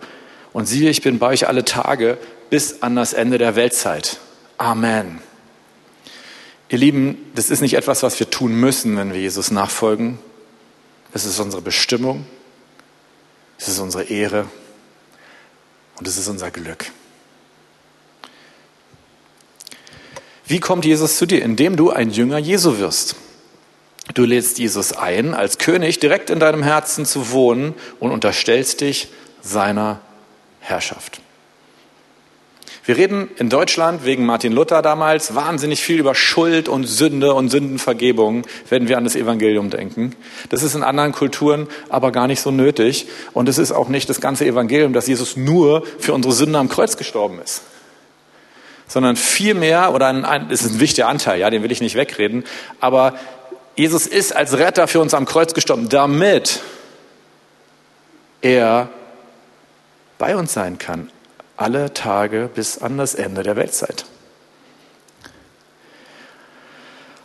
Und 0.53 0.67
siehe, 0.67 0.91
ich 0.91 1.03
bin 1.03 1.19
bei 1.19 1.29
euch 1.29 1.47
alle 1.47 1.65
Tage 1.65 2.19
bis 2.49 2.83
an 2.83 2.97
das 2.97 3.13
Ende 3.13 3.39
der 3.39 3.57
Weltzeit. 3.57 4.19
Amen. 4.59 5.21
Ihr 6.69 6.79
Lieben, 6.79 7.19
das 7.35 7.51
ist 7.51 7.61
nicht 7.61 7.75
etwas, 7.75 8.03
was 8.03 8.19
wir 8.21 8.31
tun 8.31 8.55
müssen, 8.55 8.97
wenn 8.97 9.13
wir 9.13 9.21
Jesus 9.21 9.51
nachfolgen. 9.51 10.19
Es 11.13 11.25
ist 11.25 11.39
unsere 11.41 11.63
Bestimmung, 11.63 12.25
es 13.59 13.69
ist 13.69 13.81
unsere 13.81 14.05
Ehre 14.05 14.47
und 15.99 16.07
es 16.07 16.17
ist 16.17 16.29
unser 16.29 16.51
Glück. 16.51 16.93
Wie 20.51 20.59
kommt 20.59 20.85
Jesus 20.85 21.17
zu 21.17 21.27
dir? 21.27 21.45
Indem 21.45 21.77
du 21.77 21.91
ein 21.91 22.11
Jünger 22.11 22.39
Jesu 22.39 22.81
wirst. 22.81 23.15
Du 24.15 24.25
lädst 24.25 24.59
Jesus 24.59 24.93
ein, 24.93 25.33
als 25.33 25.59
König 25.59 26.01
direkt 26.01 26.29
in 26.29 26.41
deinem 26.41 26.65
Herzen 26.65 27.05
zu 27.05 27.31
wohnen 27.31 27.73
und 28.01 28.11
unterstellst 28.11 28.81
dich 28.81 29.11
seiner 29.43 30.01
Herrschaft. 30.59 31.21
Wir 32.85 32.97
reden 32.97 33.31
in 33.37 33.49
Deutschland 33.49 34.05
wegen 34.05 34.27
Martin 34.27 34.53
Luther 34.53 34.83
damals 34.83 35.37
wahnsinnig 35.37 35.85
viel 35.85 36.01
über 36.01 36.17
Schuld 36.17 36.69
und 36.69 36.87
Sünde 36.87 37.33
und 37.35 37.49
Sündenvergebung, 37.49 38.45
wenn 38.69 38.89
wir 38.89 38.99
an 38.99 39.05
das 39.05 39.15
Evangelium 39.15 39.71
denken. 39.71 40.17
Das 40.49 40.65
ist 40.65 40.75
in 40.75 40.83
anderen 40.83 41.13
Kulturen 41.13 41.69
aber 41.91 42.11
gar 42.11 42.27
nicht 42.27 42.41
so 42.41 42.51
nötig. 42.51 43.07
Und 43.35 43.49
es 43.49 43.59
ist 43.59 43.71
auch 43.71 43.89
nicht 43.89 44.11
das 44.11 44.21
ganze 44.21 44.47
Evangelium, 44.47 44.95
dass 44.95 45.07
Jesus 45.07 45.37
nur 45.37 45.87
für 46.01 46.13
unsere 46.13 46.35
Sünde 46.35 46.59
am 46.59 46.69
Kreuz 46.69 46.97
gestorben 46.97 47.39
ist. 47.41 47.63
Sondern 48.91 49.15
vielmehr, 49.15 49.95
oder 49.95 50.09
ein, 50.09 50.25
ein, 50.25 50.51
ist 50.51 50.65
ein 50.65 50.81
wichtiger 50.81 51.07
Anteil, 51.07 51.39
ja, 51.39 51.49
den 51.49 51.63
will 51.63 51.71
ich 51.71 51.81
nicht 51.81 51.95
wegreden, 51.95 52.45
aber 52.81 53.15
Jesus 53.77 54.09
ist 54.09 54.35
als 54.35 54.59
Retter 54.59 54.89
für 54.89 54.99
uns 54.99 55.15
am 55.15 55.27
Kreuz 55.27 55.55
gestorben, 55.55 55.89
damit 55.89 56.61
er 58.43 58.89
bei 60.19 60.37
uns 60.37 60.53
sein 60.53 60.79
kann, 60.79 61.09
alle 61.57 61.95
Tage 61.95 62.51
bis 62.53 62.79
an 62.79 62.99
das 62.99 63.15
Ende 63.15 63.45
der 63.45 63.55
Weltzeit. 63.55 64.07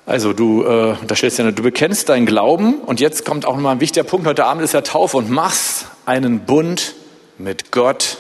Also 0.05 0.33
du, 0.33 0.63
äh, 0.63 0.95
da 1.07 1.15
stellst 1.15 1.39
du 1.39 1.43
ja, 1.43 1.51
du 1.51 1.63
bekennst 1.63 2.09
deinen 2.09 2.27
Glauben 2.27 2.75
und 2.75 2.99
jetzt 2.99 3.25
kommt 3.25 3.45
auch 3.45 3.55
nochmal 3.55 3.75
ein 3.75 3.79
wichtiger 3.79 4.03
Punkt. 4.03 4.27
Heute 4.27 4.45
Abend 4.45 4.63
ist 4.63 4.73
ja 4.73 4.81
Taufe 4.81 5.17
und 5.17 5.31
machst 5.31 5.87
einen 6.05 6.41
Bund 6.41 6.93
mit 7.39 7.71
Gott 7.71 8.17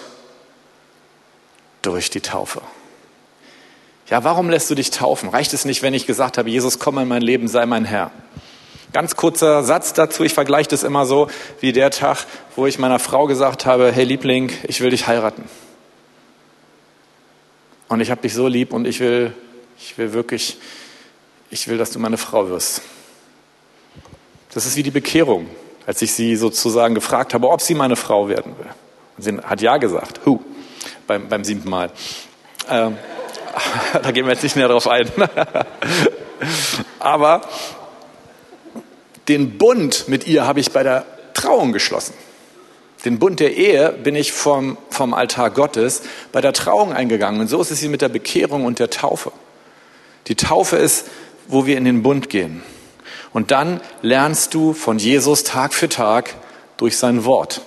durch 1.83 2.09
die 2.09 2.21
Taufe. 2.21 2.61
Ja, 4.07 4.23
warum 4.23 4.49
lässt 4.49 4.69
du 4.69 4.75
dich 4.75 4.91
taufen? 4.91 5.29
Reicht 5.29 5.53
es 5.53 5.65
nicht, 5.65 5.81
wenn 5.81 5.95
ich 5.95 6.05
gesagt 6.05 6.37
habe, 6.37 6.49
Jesus, 6.49 6.77
komm 6.77 6.99
in 6.99 7.07
mein 7.07 7.23
Leben, 7.23 7.47
sei 7.47 7.65
mein 7.65 7.85
Herr? 7.85 8.11
Ganz 8.93 9.15
kurzer 9.15 9.63
Satz 9.63 9.93
dazu. 9.93 10.23
Ich 10.23 10.33
vergleiche 10.33 10.69
das 10.69 10.83
immer 10.83 11.07
so 11.07 11.27
wie 11.59 11.73
der 11.73 11.89
Tag, 11.89 12.25
wo 12.55 12.67
ich 12.67 12.77
meiner 12.77 12.99
Frau 12.99 13.25
gesagt 13.25 13.65
habe, 13.65 13.91
hey 13.91 14.05
Liebling, 14.05 14.51
ich 14.67 14.79
will 14.81 14.91
dich 14.91 15.07
heiraten. 15.07 15.45
Und 17.87 17.99
ich 17.99 18.11
habe 18.11 18.21
dich 18.21 18.33
so 18.33 18.47
lieb 18.47 18.73
und 18.73 18.85
ich 18.85 18.99
will, 18.99 19.33
ich 19.79 19.97
will 19.97 20.13
wirklich, 20.13 20.57
ich 21.49 21.67
will, 21.67 21.77
dass 21.77 21.89
du 21.89 21.99
meine 21.99 22.17
Frau 22.17 22.47
wirst. 22.49 22.83
Das 24.53 24.67
ist 24.67 24.75
wie 24.77 24.83
die 24.83 24.91
Bekehrung, 24.91 25.49
als 25.87 26.01
ich 26.03 26.13
sie 26.13 26.35
sozusagen 26.35 26.93
gefragt 26.93 27.33
habe, 27.33 27.49
ob 27.49 27.59
sie 27.59 27.73
meine 27.73 27.95
Frau 27.95 28.29
werden 28.29 28.55
will. 28.57 28.69
Und 29.17 29.23
sie 29.23 29.37
hat 29.37 29.61
ja 29.61 29.77
gesagt, 29.77 30.21
hu, 30.25 30.39
beim, 31.07 31.27
beim 31.27 31.43
siebten 31.43 31.69
Mal. 31.69 31.91
Ähm, 32.69 32.97
da 34.01 34.11
gehen 34.11 34.25
wir 34.25 34.33
jetzt 34.33 34.43
nicht 34.43 34.55
näher 34.55 34.67
drauf 34.67 34.87
ein. 34.87 35.09
Aber 36.99 37.41
den 39.27 39.57
Bund 39.57 40.07
mit 40.07 40.27
ihr 40.27 40.45
habe 40.45 40.59
ich 40.59 40.71
bei 40.71 40.83
der 40.83 41.05
Trauung 41.33 41.73
geschlossen. 41.73 42.13
Den 43.03 43.19
Bund 43.19 43.39
der 43.39 43.55
Ehe 43.55 43.91
bin 43.91 44.15
ich 44.15 44.33
vom, 44.33 44.77
vom 44.89 45.13
Altar 45.13 45.51
Gottes 45.51 46.01
bei 46.31 46.41
der 46.41 46.53
Trauung 46.53 46.91
eingegangen. 46.91 47.41
Und 47.41 47.47
so 47.47 47.61
ist 47.61 47.71
es 47.71 47.79
hier 47.79 47.89
mit 47.89 48.01
der 48.01 48.09
Bekehrung 48.09 48.65
und 48.65 48.79
der 48.79 48.89
Taufe. 48.89 49.31
Die 50.27 50.35
Taufe 50.35 50.77
ist, 50.77 51.05
wo 51.47 51.67
wir 51.67 51.77
in 51.77 51.85
den 51.85 52.01
Bund 52.01 52.29
gehen. 52.29 52.63
Und 53.31 53.51
dann 53.51 53.81
lernst 54.01 54.53
du 54.53 54.73
von 54.73 54.97
Jesus 54.97 55.43
Tag 55.43 55.73
für 55.73 55.89
Tag 55.89 56.33
durch 56.77 56.97
sein 56.97 57.25
Wort. 57.25 57.61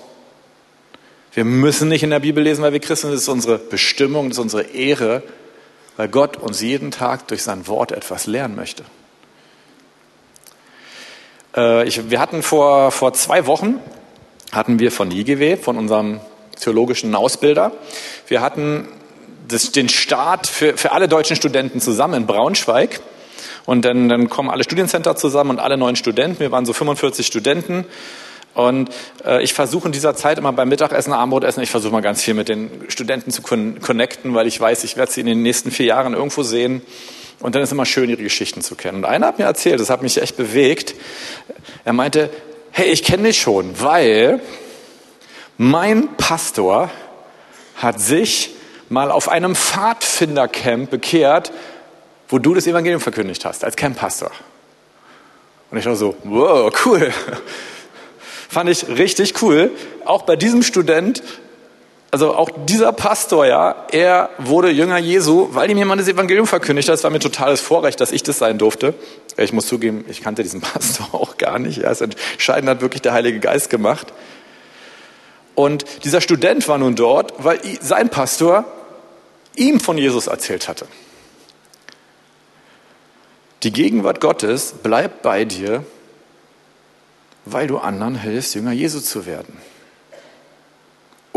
Wir 1.34 1.44
müssen 1.44 1.88
nicht 1.88 2.02
in 2.02 2.10
der 2.10 2.20
Bibel 2.20 2.42
lesen, 2.42 2.62
weil 2.62 2.72
wir 2.72 2.80
Christen 2.80 3.08
sind. 3.08 3.14
Das 3.14 3.22
ist 3.22 3.28
unsere 3.28 3.58
Bestimmung, 3.58 4.28
das 4.28 4.38
ist 4.38 4.42
unsere 4.42 4.62
Ehre, 4.62 5.22
weil 5.98 6.08
Gott 6.08 6.36
uns 6.36 6.62
jeden 6.62 6.92
Tag 6.92 7.26
durch 7.26 7.42
sein 7.42 7.66
Wort 7.66 7.90
etwas 7.90 8.26
lernen 8.26 8.54
möchte. 8.54 8.84
Äh, 11.56 11.86
ich, 11.88 12.08
wir 12.08 12.20
hatten 12.20 12.42
vor, 12.42 12.92
vor 12.92 13.12
zwei 13.12 13.46
Wochen 13.46 13.80
hatten 14.52 14.78
wir 14.78 14.92
von 14.92 15.10
IGW, 15.10 15.56
von 15.56 15.76
unserem 15.76 16.20
theologischen 16.58 17.14
Ausbilder. 17.16 17.72
Wir 18.28 18.40
hatten 18.40 18.88
das, 19.48 19.72
den 19.72 19.88
Start 19.88 20.46
für, 20.46 20.76
für 20.76 20.92
alle 20.92 21.08
deutschen 21.08 21.34
Studenten 21.34 21.80
zusammen 21.80 22.14
in 22.14 22.26
Braunschweig. 22.26 23.00
Und 23.66 23.84
dann, 23.84 24.08
dann 24.08 24.30
kommen 24.30 24.50
alle 24.50 24.62
Studiencenter 24.62 25.16
zusammen 25.16 25.50
und 25.50 25.58
alle 25.58 25.76
neuen 25.76 25.96
Studenten. 25.96 26.38
Wir 26.38 26.52
waren 26.52 26.64
so 26.64 26.72
45 26.72 27.26
Studenten. 27.26 27.84
Und 28.58 28.90
äh, 29.24 29.40
ich 29.40 29.54
versuche 29.54 29.86
in 29.86 29.92
dieser 29.92 30.16
Zeit 30.16 30.36
immer 30.36 30.52
beim 30.52 30.68
Mittagessen, 30.68 31.12
Abendbrotessen, 31.12 31.62
ich 31.62 31.70
versuche 31.70 31.92
mal 31.92 32.00
ganz 32.00 32.24
viel 32.24 32.34
mit 32.34 32.48
den 32.48 32.68
Studenten 32.88 33.30
zu 33.30 33.40
connecten, 33.40 34.34
weil 34.34 34.48
ich 34.48 34.60
weiß, 34.60 34.82
ich 34.82 34.96
werde 34.96 35.12
sie 35.12 35.20
in 35.20 35.26
den 35.26 35.44
nächsten 35.44 35.70
vier 35.70 35.86
Jahren 35.86 36.12
irgendwo 36.12 36.42
sehen. 36.42 36.82
Und 37.38 37.54
dann 37.54 37.62
ist 37.62 37.70
immer 37.70 37.86
schön, 37.86 38.10
ihre 38.10 38.20
Geschichten 38.20 38.60
zu 38.60 38.74
kennen. 38.74 38.98
Und 38.98 39.04
einer 39.04 39.28
hat 39.28 39.38
mir 39.38 39.44
erzählt, 39.44 39.78
das 39.78 39.90
hat 39.90 40.02
mich 40.02 40.20
echt 40.20 40.36
bewegt. 40.36 40.96
Er 41.84 41.92
meinte, 41.92 42.30
hey, 42.72 42.88
ich 42.90 43.04
kenne 43.04 43.28
dich 43.28 43.40
schon, 43.40 43.80
weil 43.80 44.40
mein 45.56 46.16
Pastor 46.16 46.90
hat 47.76 48.00
sich 48.00 48.50
mal 48.88 49.12
auf 49.12 49.28
einem 49.28 49.54
Pfadfindercamp 49.54 50.90
bekehrt, 50.90 51.52
wo 52.28 52.40
du 52.40 52.54
das 52.54 52.66
Evangelium 52.66 53.00
verkündigt 53.00 53.44
hast, 53.44 53.62
als 53.62 53.76
Camppastor. 53.76 54.32
Und 55.70 55.78
ich 55.78 55.86
war 55.86 55.94
so, 55.94 56.16
wow, 56.24 56.72
cool. 56.84 57.12
Fand 58.48 58.70
ich 58.70 58.88
richtig 58.88 59.42
cool. 59.42 59.70
Auch 60.04 60.22
bei 60.22 60.36
diesem 60.36 60.62
Student 60.62 61.22
also 62.10 62.34
auch 62.34 62.48
dieser 62.64 62.92
Pastor, 62.92 63.46
ja, 63.46 63.84
er 63.90 64.30
wurde 64.38 64.70
Jünger 64.70 64.96
Jesu, 64.96 65.48
weil 65.52 65.70
ihm 65.70 65.76
jemand 65.76 66.00
das 66.00 66.08
Evangelium 66.08 66.46
verkündigt 66.46 66.88
hat. 66.88 66.94
Das 66.94 67.04
war 67.04 67.10
mir 67.10 67.18
totales 67.18 67.60
Vorrecht, 67.60 68.00
dass 68.00 68.12
ich 68.12 68.22
das 68.22 68.38
sein 68.38 68.56
durfte. 68.56 68.94
Ich 69.36 69.52
muss 69.52 69.66
zugeben, 69.66 70.06
ich 70.08 70.22
kannte 70.22 70.42
diesen 70.42 70.60
Pastor 70.62 71.06
auch 71.12 71.36
gar 71.36 71.58
nicht. 71.58 71.78
Ja, 71.78 71.90
das 71.90 72.00
Entscheidende 72.00 72.70
hat 72.70 72.80
wirklich 72.80 73.02
der 73.02 73.12
Heilige 73.12 73.40
Geist 73.40 73.68
gemacht. 73.68 74.12
Und 75.54 75.84
dieser 76.04 76.20
Student 76.20 76.66
war 76.68 76.78
nun 76.78 76.94
dort, 76.94 77.34
weil 77.38 77.60
sein 77.82 78.08
Pastor 78.08 78.64
ihm 79.56 79.78
von 79.78 79.98
Jesus 79.98 80.28
erzählt 80.28 80.68
hatte. 80.68 80.86
Die 83.64 83.72
Gegenwart 83.72 84.20
Gottes 84.20 84.72
bleibt 84.82 85.20
bei 85.20 85.44
dir, 85.44 85.84
weil 87.52 87.66
du 87.66 87.78
anderen 87.78 88.14
hilfst, 88.14 88.54
Jünger 88.54 88.72
Jesu 88.72 89.00
zu 89.00 89.26
werden 89.26 89.56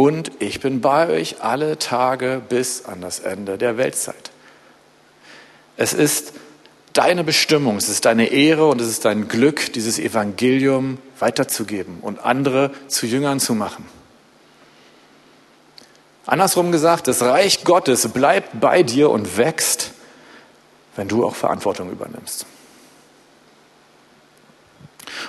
und 0.01 0.31
ich 0.39 0.59
bin 0.61 0.81
bei 0.81 1.09
euch 1.09 1.43
alle 1.43 1.77
Tage 1.77 2.41
bis 2.49 2.85
an 2.85 3.01
das 3.01 3.19
Ende 3.19 3.59
der 3.59 3.77
Weltzeit. 3.77 4.31
Es 5.77 5.93
ist 5.93 6.33
deine 6.93 7.23
Bestimmung, 7.23 7.77
es 7.77 7.87
ist 7.87 8.05
deine 8.05 8.27
Ehre 8.27 8.67
und 8.67 8.81
es 8.81 8.87
ist 8.87 9.05
dein 9.05 9.27
Glück, 9.27 9.73
dieses 9.73 9.99
Evangelium 9.99 10.97
weiterzugeben 11.19 11.99
und 12.01 12.19
andere 12.19 12.71
zu 12.87 13.05
Jüngern 13.05 13.39
zu 13.39 13.53
machen. 13.53 13.85
Andersrum 16.25 16.71
gesagt, 16.71 17.07
das 17.07 17.21
Reich 17.21 17.63
Gottes 17.63 18.07
bleibt 18.07 18.59
bei 18.59 18.83
dir 18.83 19.11
und 19.11 19.37
wächst, 19.37 19.91
wenn 20.95 21.07
du 21.07 21.25
auch 21.25 21.35
Verantwortung 21.35 21.91
übernimmst. 21.91 22.45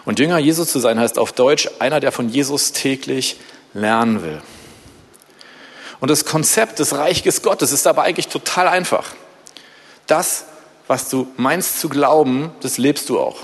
Und 0.05 0.19
Jünger 0.19 0.39
Jesus 0.39 0.71
zu 0.71 0.79
sein 0.79 0.99
heißt 0.99 1.19
auf 1.19 1.33
Deutsch 1.33 1.69
einer, 1.79 2.01
der 2.01 2.13
von 2.13 2.29
Jesus 2.29 2.73
täglich 2.73 3.37
lernen 3.75 4.23
will. 4.23 4.43
Und 6.01 6.11
das 6.11 6.25
Konzept 6.25 6.79
des 6.79 6.97
Reiches 6.97 7.43
Gottes 7.43 7.73
ist 7.73 7.87
aber 7.87 8.03
eigentlich 8.03 8.29
total 8.29 8.69
einfach. 8.69 9.15
Das, 10.07 10.47
was 10.89 11.09
du 11.09 11.29
meinst 11.37 11.79
zu 11.81 11.89
glauben, 11.89 12.51
das 12.61 12.77
lebst 12.77 13.09
du 13.09 13.21
auch. 13.21 13.39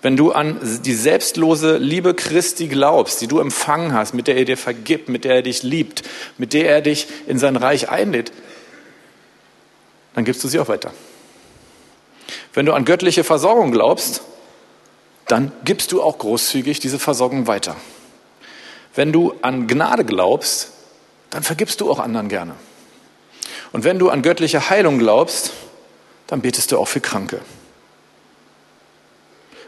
Wenn 0.00 0.16
du 0.16 0.32
an 0.32 0.58
die 0.84 0.94
selbstlose 0.94 1.76
Liebe 1.76 2.14
Christi 2.14 2.66
glaubst, 2.66 3.20
die 3.20 3.28
du 3.28 3.38
empfangen 3.38 3.92
hast, 3.94 4.14
mit 4.14 4.26
der 4.26 4.36
er 4.36 4.44
dir 4.44 4.56
vergibt, 4.56 5.08
mit 5.08 5.24
der 5.24 5.36
er 5.36 5.42
dich 5.42 5.62
liebt, 5.62 6.02
mit 6.38 6.54
der 6.54 6.68
er 6.68 6.80
dich 6.80 7.06
in 7.28 7.38
sein 7.38 7.56
Reich 7.56 7.88
einlädt, 7.88 8.32
dann 10.14 10.24
gibst 10.24 10.42
du 10.42 10.48
sie 10.48 10.58
auch 10.58 10.68
weiter. 10.68 10.92
Wenn 12.52 12.66
du 12.66 12.72
an 12.72 12.84
göttliche 12.84 13.22
Versorgung 13.22 13.70
glaubst, 13.70 14.22
dann 15.28 15.52
gibst 15.64 15.92
du 15.92 16.02
auch 16.02 16.18
großzügig 16.18 16.80
diese 16.80 16.98
Versorgung 16.98 17.46
weiter. 17.46 17.76
Wenn 18.94 19.12
du 19.12 19.34
an 19.42 19.66
Gnade 19.66 20.04
glaubst, 20.04 20.70
dann 21.30 21.42
vergibst 21.42 21.80
du 21.80 21.90
auch 21.90 21.98
anderen 21.98 22.28
gerne. 22.28 22.54
Und 23.72 23.84
wenn 23.84 23.98
du 23.98 24.10
an 24.10 24.22
göttliche 24.22 24.68
Heilung 24.68 24.98
glaubst, 24.98 25.52
dann 26.26 26.42
betest 26.42 26.72
du 26.72 26.78
auch 26.78 26.88
für 26.88 27.00
Kranke. 27.00 27.40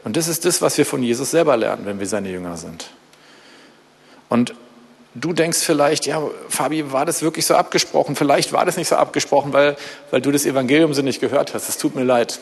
Und 0.04 0.16
das 0.18 0.28
ist 0.28 0.44
das, 0.44 0.60
was 0.60 0.76
wir 0.76 0.84
von 0.84 1.02
Jesus 1.02 1.30
selber 1.30 1.56
lernen, 1.56 1.86
wenn 1.86 1.98
wir 1.98 2.06
seine 2.06 2.30
Jünger 2.30 2.58
sind. 2.58 2.90
Und 4.28 4.54
du 5.14 5.32
denkst 5.32 5.58
vielleicht, 5.60 6.04
ja, 6.04 6.22
Fabi, 6.48 6.92
war 6.92 7.06
das 7.06 7.22
wirklich 7.22 7.46
so 7.46 7.54
abgesprochen? 7.54 8.14
Vielleicht 8.14 8.52
war 8.52 8.66
das 8.66 8.76
nicht 8.76 8.88
so 8.88 8.96
abgesprochen, 8.96 9.54
weil, 9.54 9.76
weil 10.10 10.20
du 10.20 10.30
das 10.30 10.44
Evangelium 10.44 10.92
so 10.92 11.00
nicht 11.00 11.20
gehört 11.20 11.54
hast. 11.54 11.68
Es 11.68 11.78
tut 11.78 11.94
mir 11.94 12.04
leid. 12.04 12.38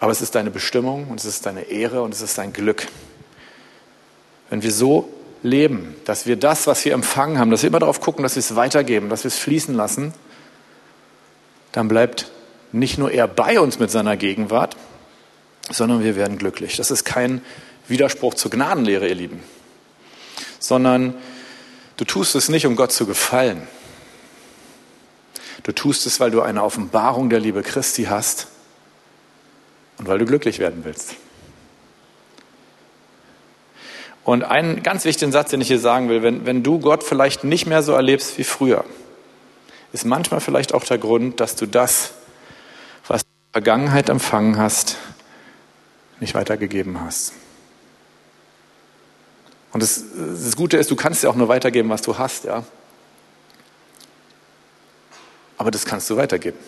Aber 0.00 0.10
es 0.10 0.22
ist 0.22 0.34
deine 0.34 0.50
Bestimmung 0.50 1.08
und 1.08 1.20
es 1.20 1.26
ist 1.26 1.44
deine 1.44 1.64
Ehre 1.64 2.02
und 2.02 2.14
es 2.14 2.22
ist 2.22 2.38
dein 2.38 2.54
Glück. 2.54 2.88
Wenn 4.48 4.62
wir 4.62 4.72
so 4.72 5.12
leben, 5.42 5.94
dass 6.06 6.26
wir 6.26 6.36
das, 6.36 6.66
was 6.66 6.84
wir 6.84 6.94
empfangen 6.94 7.38
haben, 7.38 7.50
dass 7.50 7.62
wir 7.62 7.68
immer 7.68 7.78
darauf 7.78 8.00
gucken, 8.00 8.22
dass 8.22 8.34
wir 8.34 8.40
es 8.40 8.56
weitergeben, 8.56 9.10
dass 9.10 9.24
wir 9.24 9.28
es 9.28 9.38
fließen 9.38 9.74
lassen, 9.74 10.14
dann 11.72 11.86
bleibt 11.86 12.30
nicht 12.72 12.98
nur 12.98 13.12
er 13.12 13.28
bei 13.28 13.60
uns 13.60 13.78
mit 13.78 13.90
seiner 13.90 14.16
Gegenwart, 14.16 14.76
sondern 15.70 16.02
wir 16.02 16.16
werden 16.16 16.38
glücklich. 16.38 16.76
Das 16.76 16.90
ist 16.90 17.04
kein 17.04 17.42
Widerspruch 17.86 18.34
zur 18.34 18.50
Gnadenlehre, 18.50 19.06
ihr 19.06 19.14
Lieben, 19.14 19.42
sondern 20.58 21.14
du 21.98 22.04
tust 22.04 22.34
es 22.34 22.48
nicht, 22.48 22.66
um 22.66 22.74
Gott 22.74 22.92
zu 22.92 23.06
gefallen. 23.06 23.68
Du 25.62 25.72
tust 25.72 26.06
es, 26.06 26.20
weil 26.20 26.30
du 26.30 26.40
eine 26.40 26.64
Offenbarung 26.64 27.28
der 27.28 27.40
Liebe 27.40 27.62
Christi 27.62 28.04
hast 28.04 28.46
und 30.00 30.08
weil 30.08 30.18
du 30.18 30.24
glücklich 30.24 30.58
werden 30.58 30.82
willst. 30.84 31.14
Und 34.24 34.44
einen 34.44 34.82
ganz 34.82 35.04
wichtigen 35.04 35.30
Satz, 35.30 35.50
den 35.50 35.60
ich 35.60 35.68
hier 35.68 35.78
sagen 35.78 36.08
will, 36.08 36.22
wenn, 36.22 36.46
wenn 36.46 36.62
du 36.62 36.78
Gott 36.78 37.04
vielleicht 37.04 37.44
nicht 37.44 37.66
mehr 37.66 37.82
so 37.82 37.92
erlebst 37.92 38.38
wie 38.38 38.44
früher, 38.44 38.84
ist 39.92 40.06
manchmal 40.06 40.40
vielleicht 40.40 40.72
auch 40.72 40.84
der 40.84 40.96
Grund, 40.96 41.38
dass 41.40 41.54
du 41.54 41.66
das, 41.66 42.12
was 43.06 43.22
du 43.22 43.28
in 43.28 43.52
der 43.52 43.62
Vergangenheit 43.62 44.08
empfangen 44.08 44.56
hast, 44.56 44.96
nicht 46.18 46.34
weitergegeben 46.34 46.98
hast. 47.02 47.34
Und 49.72 49.82
das, 49.82 50.02
das 50.16 50.56
Gute 50.56 50.78
ist, 50.78 50.90
du 50.90 50.96
kannst 50.96 51.22
ja 51.24 51.28
auch 51.28 51.36
nur 51.36 51.48
weitergeben, 51.48 51.90
was 51.90 52.00
du 52.00 52.16
hast, 52.16 52.44
ja. 52.44 52.64
Aber 55.58 55.70
das 55.70 55.84
kannst 55.84 56.08
du 56.08 56.16
weitergeben. 56.16 56.58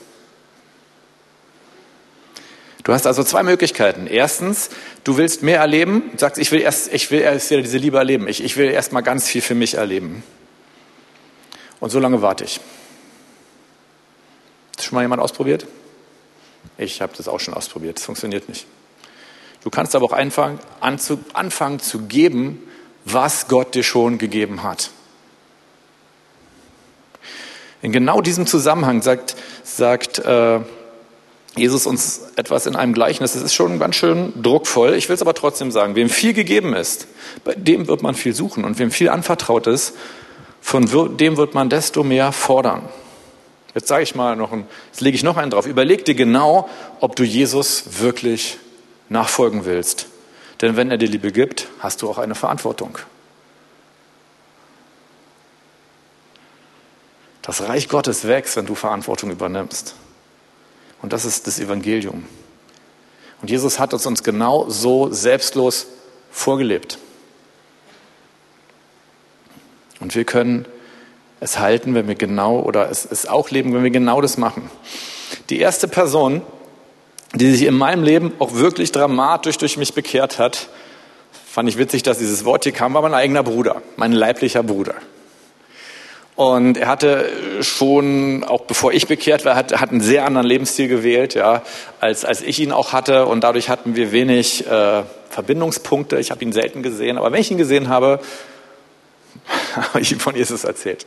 Du 2.84 2.92
hast 2.92 3.06
also 3.06 3.22
zwei 3.22 3.42
Möglichkeiten. 3.42 4.06
Erstens, 4.06 4.70
du 5.04 5.16
willst 5.16 5.42
mehr 5.42 5.60
erleben, 5.60 6.10
sagst, 6.16 6.38
ich 6.38 6.50
will 6.50 6.60
erst, 6.60 6.92
ich 6.92 7.10
will 7.10 7.20
erst 7.20 7.50
wieder 7.50 7.62
diese 7.62 7.78
Liebe 7.78 7.98
erleben. 7.98 8.26
Ich, 8.26 8.42
ich 8.42 8.56
will 8.56 8.70
erst 8.70 8.92
mal 8.92 9.02
ganz 9.02 9.28
viel 9.28 9.40
für 9.40 9.54
mich 9.54 9.74
erleben. 9.74 10.24
Und 11.78 11.90
so 11.90 12.00
lange 12.00 12.22
warte 12.22 12.44
ich. 12.44 12.60
Hat 14.76 14.84
schon 14.84 14.96
mal 14.96 15.02
jemand 15.02 15.22
ausprobiert? 15.22 15.66
Ich 16.76 17.00
habe 17.00 17.12
das 17.16 17.28
auch 17.28 17.38
schon 17.38 17.54
ausprobiert. 17.54 17.98
Das 17.98 18.04
funktioniert 18.04 18.48
nicht. 18.48 18.66
Du 19.62 19.70
kannst 19.70 19.94
aber 19.94 20.06
auch 20.06 20.12
anfangen, 20.12 20.58
anfangen 20.80 21.78
zu 21.78 22.00
geben, 22.06 22.68
was 23.04 23.46
Gott 23.46 23.74
dir 23.76 23.84
schon 23.84 24.18
gegeben 24.18 24.64
hat. 24.64 24.90
In 27.80 27.92
genau 27.92 28.20
diesem 28.20 28.46
Zusammenhang 28.46 29.02
sagt, 29.02 29.36
sagt 29.64 30.18
äh, 30.20 30.60
Jesus 31.54 31.86
uns 31.86 32.22
etwas 32.36 32.66
in 32.66 32.76
einem 32.76 32.94
Gleichnis. 32.94 33.34
Das 33.34 33.42
ist 33.42 33.54
schon 33.54 33.78
ganz 33.78 33.96
schön 33.96 34.32
druckvoll. 34.42 34.94
Ich 34.94 35.08
will 35.08 35.14
es 35.14 35.22
aber 35.22 35.34
trotzdem 35.34 35.70
sagen. 35.70 35.94
Wem 35.94 36.08
viel 36.08 36.32
gegeben 36.32 36.74
ist, 36.74 37.06
bei 37.44 37.54
dem 37.54 37.88
wird 37.88 38.02
man 38.02 38.14
viel 38.14 38.34
suchen. 38.34 38.64
Und 38.64 38.78
wem 38.78 38.90
viel 38.90 39.10
anvertraut 39.10 39.66
ist, 39.66 39.94
von 40.62 40.86
dem 41.18 41.36
wird 41.36 41.54
man 41.54 41.68
desto 41.68 42.04
mehr 42.04 42.32
fordern. 42.32 42.88
Jetzt 43.74 43.88
sage 43.88 44.02
ich 44.02 44.14
mal 44.14 44.36
noch, 44.36 44.52
ein, 44.52 44.66
jetzt 44.90 45.00
lege 45.00 45.14
ich 45.14 45.22
noch 45.22 45.36
einen 45.36 45.50
drauf. 45.50 45.66
Überleg 45.66 46.04
dir 46.04 46.14
genau, 46.14 46.68
ob 47.00 47.16
du 47.16 47.24
Jesus 47.24 48.00
wirklich 48.00 48.58
nachfolgen 49.08 49.64
willst. 49.64 50.06
Denn 50.60 50.76
wenn 50.76 50.90
er 50.90 50.96
dir 50.96 51.08
Liebe 51.08 51.32
gibt, 51.32 51.68
hast 51.80 52.02
du 52.02 52.08
auch 52.08 52.18
eine 52.18 52.34
Verantwortung. 52.34 52.98
Das 57.42 57.62
Reich 57.68 57.88
Gottes 57.88 58.26
wächst, 58.26 58.56
wenn 58.56 58.66
du 58.66 58.74
Verantwortung 58.74 59.30
übernimmst. 59.30 59.96
Und 61.02 61.12
das 61.12 61.24
ist 61.24 61.46
das 61.46 61.58
Evangelium. 61.58 62.24
Und 63.42 63.50
Jesus 63.50 63.78
hat 63.78 63.92
es 63.92 64.06
uns 64.06 64.22
genau 64.22 64.70
so 64.70 65.12
selbstlos 65.12 65.88
vorgelebt. 66.30 66.98
Und 70.00 70.14
wir 70.14 70.24
können 70.24 70.64
es 71.40 71.58
halten, 71.58 71.94
wenn 71.94 72.06
wir 72.06 72.14
genau, 72.14 72.60
oder 72.60 72.88
es, 72.88 73.04
es 73.04 73.26
auch 73.26 73.50
leben, 73.50 73.74
wenn 73.74 73.82
wir 73.82 73.90
genau 73.90 74.20
das 74.20 74.38
machen. 74.38 74.70
Die 75.50 75.58
erste 75.58 75.88
Person, 75.88 76.42
die 77.34 77.50
sich 77.50 77.66
in 77.66 77.74
meinem 77.74 78.04
Leben 78.04 78.32
auch 78.38 78.54
wirklich 78.54 78.92
dramatisch 78.92 79.58
durch 79.58 79.76
mich 79.76 79.94
bekehrt 79.94 80.38
hat, 80.38 80.68
fand 81.46 81.68
ich 81.68 81.78
witzig, 81.78 82.04
dass 82.04 82.18
dieses 82.18 82.44
Wort 82.44 82.62
hier 82.62 82.72
kam, 82.72 82.94
war 82.94 83.02
mein 83.02 83.14
eigener 83.14 83.42
Bruder, 83.42 83.82
mein 83.96 84.12
leiblicher 84.12 84.62
Bruder. 84.62 84.94
Und 86.34 86.78
er 86.78 86.88
hatte 86.88 87.30
schon, 87.60 88.42
auch 88.44 88.62
bevor 88.62 88.92
ich 88.92 89.06
bekehrt 89.06 89.44
war, 89.44 89.54
hat, 89.54 89.78
hat 89.78 89.90
einen 89.90 90.00
sehr 90.00 90.24
anderen 90.24 90.46
Lebensstil 90.46 90.88
gewählt, 90.88 91.34
ja, 91.34 91.62
als, 92.00 92.24
als 92.24 92.40
ich 92.40 92.58
ihn 92.58 92.72
auch 92.72 92.92
hatte. 92.92 93.26
Und 93.26 93.44
dadurch 93.44 93.68
hatten 93.68 93.96
wir 93.96 94.12
wenig 94.12 94.66
äh, 94.66 95.02
Verbindungspunkte. 95.28 96.18
Ich 96.18 96.30
habe 96.30 96.42
ihn 96.42 96.52
selten 96.52 96.82
gesehen. 96.82 97.18
Aber 97.18 97.32
wenn 97.32 97.40
ich 97.40 97.50
ihn 97.50 97.58
gesehen 97.58 97.88
habe, 97.88 98.20
habe 99.76 100.00
ich 100.00 100.12
ihm 100.12 100.20
von 100.20 100.34
Jesus 100.34 100.64
erzählt. 100.64 101.06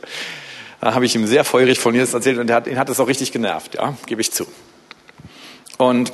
Da 0.80 0.94
habe 0.94 1.04
ich 1.06 1.14
ihm 1.16 1.26
sehr 1.26 1.44
feurig 1.44 1.80
von 1.80 1.94
Jesus 1.94 2.14
erzählt 2.14 2.38
und 2.38 2.48
er 2.50 2.56
hat, 2.56 2.66
ihn 2.66 2.78
hat 2.78 2.88
es 2.88 3.00
auch 3.00 3.08
richtig 3.08 3.32
genervt, 3.32 3.74
ja, 3.74 3.94
gebe 4.06 4.20
ich 4.20 4.30
zu. 4.30 4.46
Und 5.78 6.12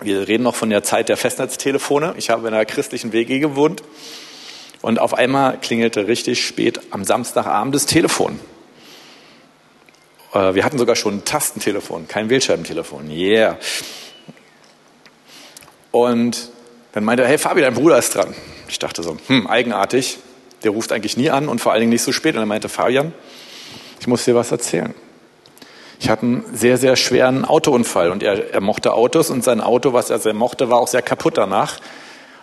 wir 0.00 0.26
reden 0.28 0.44
noch 0.44 0.54
von 0.54 0.70
der 0.70 0.82
Zeit 0.82 1.08
der 1.08 1.16
Festnetztelefone. 1.16 2.14
Ich 2.16 2.30
habe 2.30 2.46
in 2.48 2.54
einer 2.54 2.64
christlichen 2.64 3.12
WG 3.12 3.40
gewohnt 3.40 3.82
und 4.84 4.98
auf 4.98 5.14
einmal 5.14 5.56
klingelte 5.56 6.08
richtig 6.08 6.44
spät 6.44 6.78
am 6.90 7.04
Samstagabend 7.04 7.74
das 7.74 7.86
Telefon. 7.86 8.38
Äh, 10.34 10.52
wir 10.52 10.62
hatten 10.62 10.76
sogar 10.76 10.94
schon 10.94 11.14
ein 11.14 11.24
Tastentelefon, 11.24 12.06
kein 12.06 12.28
Wählscheibentelefon. 12.28 13.10
Yeah. 13.10 13.56
Und 15.90 16.50
dann 16.92 17.02
meinte 17.02 17.22
er, 17.22 17.30
hey 17.30 17.38
Fabi, 17.38 17.62
dein 17.62 17.72
Bruder 17.72 17.96
ist 17.96 18.14
dran. 18.14 18.34
Ich 18.68 18.78
dachte 18.78 19.02
so, 19.02 19.16
hm, 19.26 19.46
eigenartig. 19.46 20.18
Der 20.64 20.72
ruft 20.72 20.92
eigentlich 20.92 21.16
nie 21.16 21.30
an 21.30 21.48
und 21.48 21.62
vor 21.62 21.72
allen 21.72 21.80
Dingen 21.80 21.92
nicht 21.92 22.02
so 22.02 22.12
spät. 22.12 22.34
Und 22.34 22.42
er 22.42 22.46
meinte, 22.46 22.68
Fabian, 22.68 23.14
ich 24.00 24.06
muss 24.06 24.26
dir 24.26 24.34
was 24.34 24.52
erzählen. 24.52 24.94
Ich 25.98 26.10
hatte 26.10 26.26
einen 26.26 26.44
sehr, 26.52 26.76
sehr 26.76 26.96
schweren 26.96 27.46
Autounfall 27.46 28.10
und 28.10 28.22
er, 28.22 28.52
er 28.52 28.60
mochte 28.60 28.92
Autos 28.92 29.30
und 29.30 29.44
sein 29.44 29.62
Auto, 29.62 29.94
was 29.94 30.10
er 30.10 30.18
sehr 30.18 30.34
mochte, 30.34 30.68
war 30.68 30.76
auch 30.76 30.88
sehr 30.88 31.00
kaputt 31.00 31.38
danach. 31.38 31.80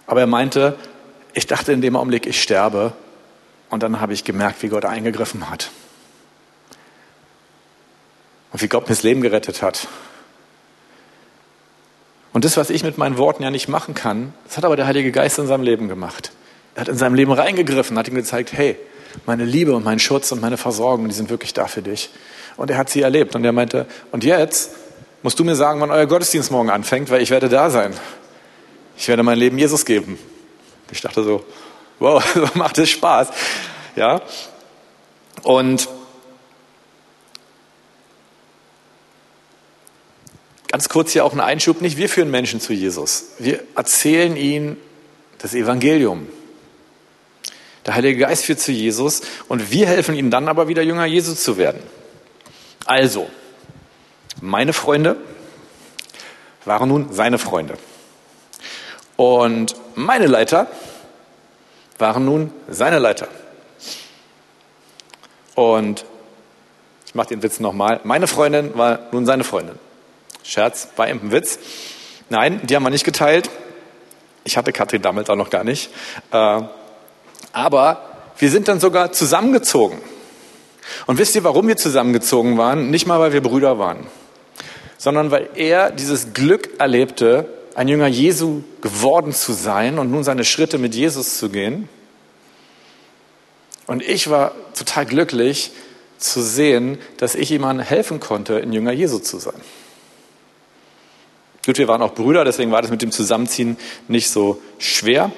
Aber 0.07 0.21
er 0.21 0.27
meinte, 0.27 0.75
ich 1.33 1.47
dachte 1.47 1.71
in 1.71 1.81
dem 1.81 1.95
Augenblick, 1.95 2.25
ich 2.25 2.41
sterbe. 2.41 2.93
Und 3.69 3.83
dann 3.83 4.01
habe 4.01 4.13
ich 4.13 4.23
gemerkt, 4.23 4.61
wie 4.63 4.67
Gott 4.67 4.85
eingegriffen 4.85 5.49
hat. 5.49 5.71
Und 8.51 8.61
wie 8.61 8.67
Gott 8.67 8.83
mir 8.83 8.95
das 8.95 9.03
Leben 9.03 9.21
gerettet 9.21 9.61
hat. 9.61 9.87
Und 12.33 12.45
das, 12.45 12.57
was 12.57 12.69
ich 12.69 12.83
mit 12.83 12.97
meinen 12.97 13.17
Worten 13.17 13.43
ja 13.43 13.51
nicht 13.51 13.67
machen 13.67 13.93
kann, 13.93 14.33
das 14.45 14.57
hat 14.57 14.65
aber 14.65 14.75
der 14.75 14.87
Heilige 14.87 15.11
Geist 15.11 15.39
in 15.39 15.47
seinem 15.47 15.63
Leben 15.63 15.87
gemacht. 15.87 16.31
Er 16.75 16.81
hat 16.81 16.87
in 16.87 16.97
seinem 16.97 17.15
Leben 17.15 17.31
reingegriffen, 17.31 17.97
hat 17.97 18.07
ihm 18.07 18.15
gezeigt, 18.15 18.53
hey, 18.53 18.77
meine 19.25 19.43
Liebe 19.43 19.73
und 19.75 19.83
mein 19.83 19.99
Schutz 19.99 20.31
und 20.31 20.41
meine 20.41 20.57
Versorgung, 20.57 21.07
die 21.09 21.15
sind 21.15 21.29
wirklich 21.29 21.53
da 21.53 21.67
für 21.67 21.81
dich. 21.81 22.09
Und 22.55 22.69
er 22.69 22.77
hat 22.77 22.89
sie 22.89 23.01
erlebt. 23.01 23.35
Und 23.35 23.43
er 23.43 23.51
meinte, 23.51 23.85
und 24.11 24.23
jetzt 24.23 24.71
musst 25.23 25.39
du 25.39 25.43
mir 25.43 25.55
sagen, 25.55 25.79
wann 25.81 25.91
euer 25.91 26.05
Gottesdienst 26.05 26.51
morgen 26.51 26.69
anfängt, 26.69 27.09
weil 27.09 27.21
ich 27.21 27.29
werde 27.29 27.49
da 27.49 27.69
sein. 27.69 27.93
Ich 28.97 29.07
werde 29.07 29.23
mein 29.23 29.37
Leben 29.37 29.57
Jesus 29.57 29.85
geben. 29.85 30.17
Ich 30.91 31.01
dachte 31.01 31.23
so, 31.23 31.45
wow, 31.99 32.23
macht 32.55 32.77
es 32.77 32.89
Spaß. 32.89 33.29
Ja. 33.95 34.21
Und 35.43 35.87
ganz 40.67 40.89
kurz 40.89 41.11
hier 41.11 41.25
auch 41.25 41.33
ein 41.33 41.39
Einschub, 41.39 41.81
nicht 41.81 41.97
wir 41.97 42.09
führen 42.09 42.31
Menschen 42.31 42.59
zu 42.59 42.73
Jesus. 42.73 43.31
Wir 43.39 43.63
erzählen 43.75 44.35
ihnen 44.35 44.77
das 45.39 45.53
Evangelium. 45.53 46.27
Der 47.85 47.95
Heilige 47.95 48.19
Geist 48.19 48.45
führt 48.45 48.59
zu 48.59 48.71
Jesus 48.71 49.21
und 49.47 49.71
wir 49.71 49.87
helfen 49.87 50.15
ihnen 50.15 50.29
dann 50.29 50.47
aber 50.47 50.67
wieder 50.67 50.83
Jünger 50.83 51.05
Jesus 51.05 51.43
zu 51.43 51.57
werden. 51.57 51.81
Also, 52.85 53.29
meine 54.39 54.73
Freunde 54.73 55.17
waren 56.65 56.89
nun 56.89 57.11
seine 57.11 57.37
Freunde. 57.37 57.77
Und 59.17 59.75
meine 59.95 60.27
Leiter 60.27 60.67
waren 61.97 62.25
nun 62.25 62.51
seine 62.67 62.99
Leiter. 62.99 63.27
Und 65.55 66.05
ich 67.05 67.15
mache 67.15 67.27
den 67.27 67.43
Witz 67.43 67.59
nochmal. 67.59 67.99
Meine 68.03 68.27
Freundin 68.27 68.77
war 68.77 68.99
nun 69.11 69.25
seine 69.25 69.43
Freundin. 69.43 69.77
Scherz, 70.43 70.89
war 70.95 71.09
eben 71.09 71.19
ein 71.23 71.31
Witz. 71.31 71.59
Nein, 72.29 72.61
die 72.63 72.75
haben 72.75 72.83
wir 72.83 72.89
nicht 72.89 73.03
geteilt. 73.03 73.49
Ich 74.43 74.57
hatte 74.57 74.71
Katrin 74.71 75.01
damals 75.01 75.29
auch 75.29 75.35
noch 75.35 75.49
gar 75.49 75.63
nicht. 75.63 75.91
Äh, 76.31 76.61
aber 77.53 78.01
wir 78.37 78.49
sind 78.49 78.67
dann 78.67 78.79
sogar 78.79 79.11
zusammengezogen. 79.11 80.01
Und 81.05 81.19
wisst 81.19 81.35
ihr, 81.35 81.43
warum 81.43 81.67
wir 81.67 81.77
zusammengezogen 81.77 82.57
waren? 82.57 82.89
Nicht 82.89 83.05
mal, 83.05 83.19
weil 83.19 83.33
wir 83.33 83.41
Brüder 83.41 83.77
waren, 83.77 84.07
sondern 84.97 85.31
weil 85.31 85.49
er 85.55 85.91
dieses 85.91 86.33
Glück 86.33 86.79
erlebte, 86.79 87.45
ein 87.75 87.87
Jünger 87.87 88.07
Jesu 88.07 88.63
geworden 88.81 89.33
zu 89.33 89.53
sein 89.53 89.99
und 89.99 90.11
nun 90.11 90.23
seine 90.23 90.43
Schritte 90.43 90.77
mit 90.77 90.95
Jesus 90.95 91.37
zu 91.37 91.49
gehen. 91.49 91.87
Und 93.87 94.03
ich 94.03 94.29
war 94.29 94.53
total 94.73 95.05
glücklich 95.05 95.71
zu 96.17 96.41
sehen, 96.41 96.97
dass 97.17 97.35
ich 97.35 97.49
jemandem 97.49 97.85
helfen 97.85 98.19
konnte, 98.19 98.57
ein 98.57 98.73
Jünger 98.73 98.91
Jesu 98.91 99.19
zu 99.19 99.39
sein. 99.39 99.59
Gut, 101.65 101.77
wir 101.77 101.87
waren 101.87 102.01
auch 102.01 102.13
Brüder, 102.13 102.43
deswegen 102.43 102.71
war 102.71 102.81
das 102.81 102.91
mit 102.91 103.01
dem 103.01 103.11
Zusammenziehen 103.11 103.77
nicht 104.07 104.29
so 104.29 104.61
schwer. 104.79 105.31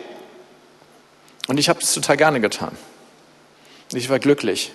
Und 1.48 1.60
ich 1.60 1.68
habe 1.68 1.80
das 1.80 1.94
total 1.94 2.18
gerne 2.18 2.40
getan. 2.40 2.78
Ich 3.94 4.10
war 4.10 4.20
glücklich. 4.20 4.72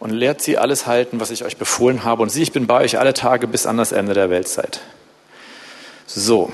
Und 0.00 0.10
lehrt 0.10 0.42
sie 0.42 0.58
alles 0.58 0.86
halten, 0.86 1.20
was 1.20 1.30
ich 1.30 1.44
euch 1.44 1.56
befohlen 1.56 2.04
habe. 2.04 2.22
Und 2.22 2.30
sieh, 2.30 2.42
ich 2.42 2.52
bin 2.52 2.66
bei 2.66 2.82
euch 2.82 2.98
alle 2.98 3.14
Tage 3.14 3.46
bis 3.46 3.66
an 3.66 3.76
das 3.76 3.92
Ende 3.92 4.14
der 4.14 4.30
Weltzeit. 4.30 4.80
So. 6.06 6.52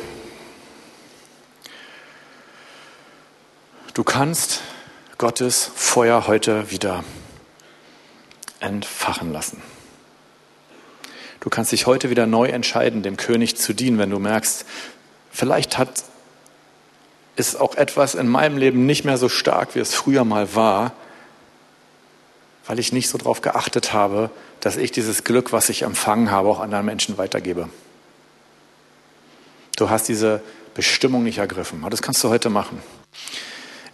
Du 3.94 4.04
kannst 4.04 4.60
Gottes 5.18 5.70
Feuer 5.74 6.26
heute 6.26 6.70
wieder 6.70 7.04
entfachen 8.60 9.32
lassen. 9.32 9.62
Du 11.40 11.50
kannst 11.50 11.72
dich 11.72 11.86
heute 11.86 12.10
wieder 12.10 12.26
neu 12.26 12.48
entscheiden, 12.48 13.02
dem 13.02 13.16
König 13.16 13.56
zu 13.56 13.72
dienen, 13.72 13.98
wenn 13.98 14.10
du 14.10 14.18
merkst, 14.18 14.66
vielleicht 15.30 15.78
hat 15.78 16.04
ist 17.36 17.58
auch 17.58 17.74
etwas 17.74 18.14
in 18.14 18.28
meinem 18.28 18.58
Leben 18.58 18.84
nicht 18.84 19.04
mehr 19.04 19.16
so 19.16 19.30
stark, 19.30 19.74
wie 19.74 19.78
es 19.78 19.94
früher 19.94 20.24
mal 20.24 20.54
war, 20.54 20.92
weil 22.66 22.78
ich 22.78 22.92
nicht 22.92 23.08
so 23.08 23.16
darauf 23.16 23.40
geachtet 23.40 23.94
habe, 23.94 24.30
dass 24.60 24.76
ich 24.76 24.92
dieses 24.92 25.24
Glück, 25.24 25.50
was 25.50 25.70
ich 25.70 25.82
empfangen 25.82 26.30
habe, 26.30 26.50
auch 26.50 26.60
anderen 26.60 26.84
Menschen 26.84 27.16
weitergebe. 27.16 27.70
Du 29.80 29.88
hast 29.88 30.08
diese 30.08 30.42
Bestimmung 30.74 31.22
nicht 31.22 31.38
ergriffen. 31.38 31.82
Das 31.88 32.02
kannst 32.02 32.22
du 32.22 32.28
heute 32.28 32.50
machen. 32.50 32.82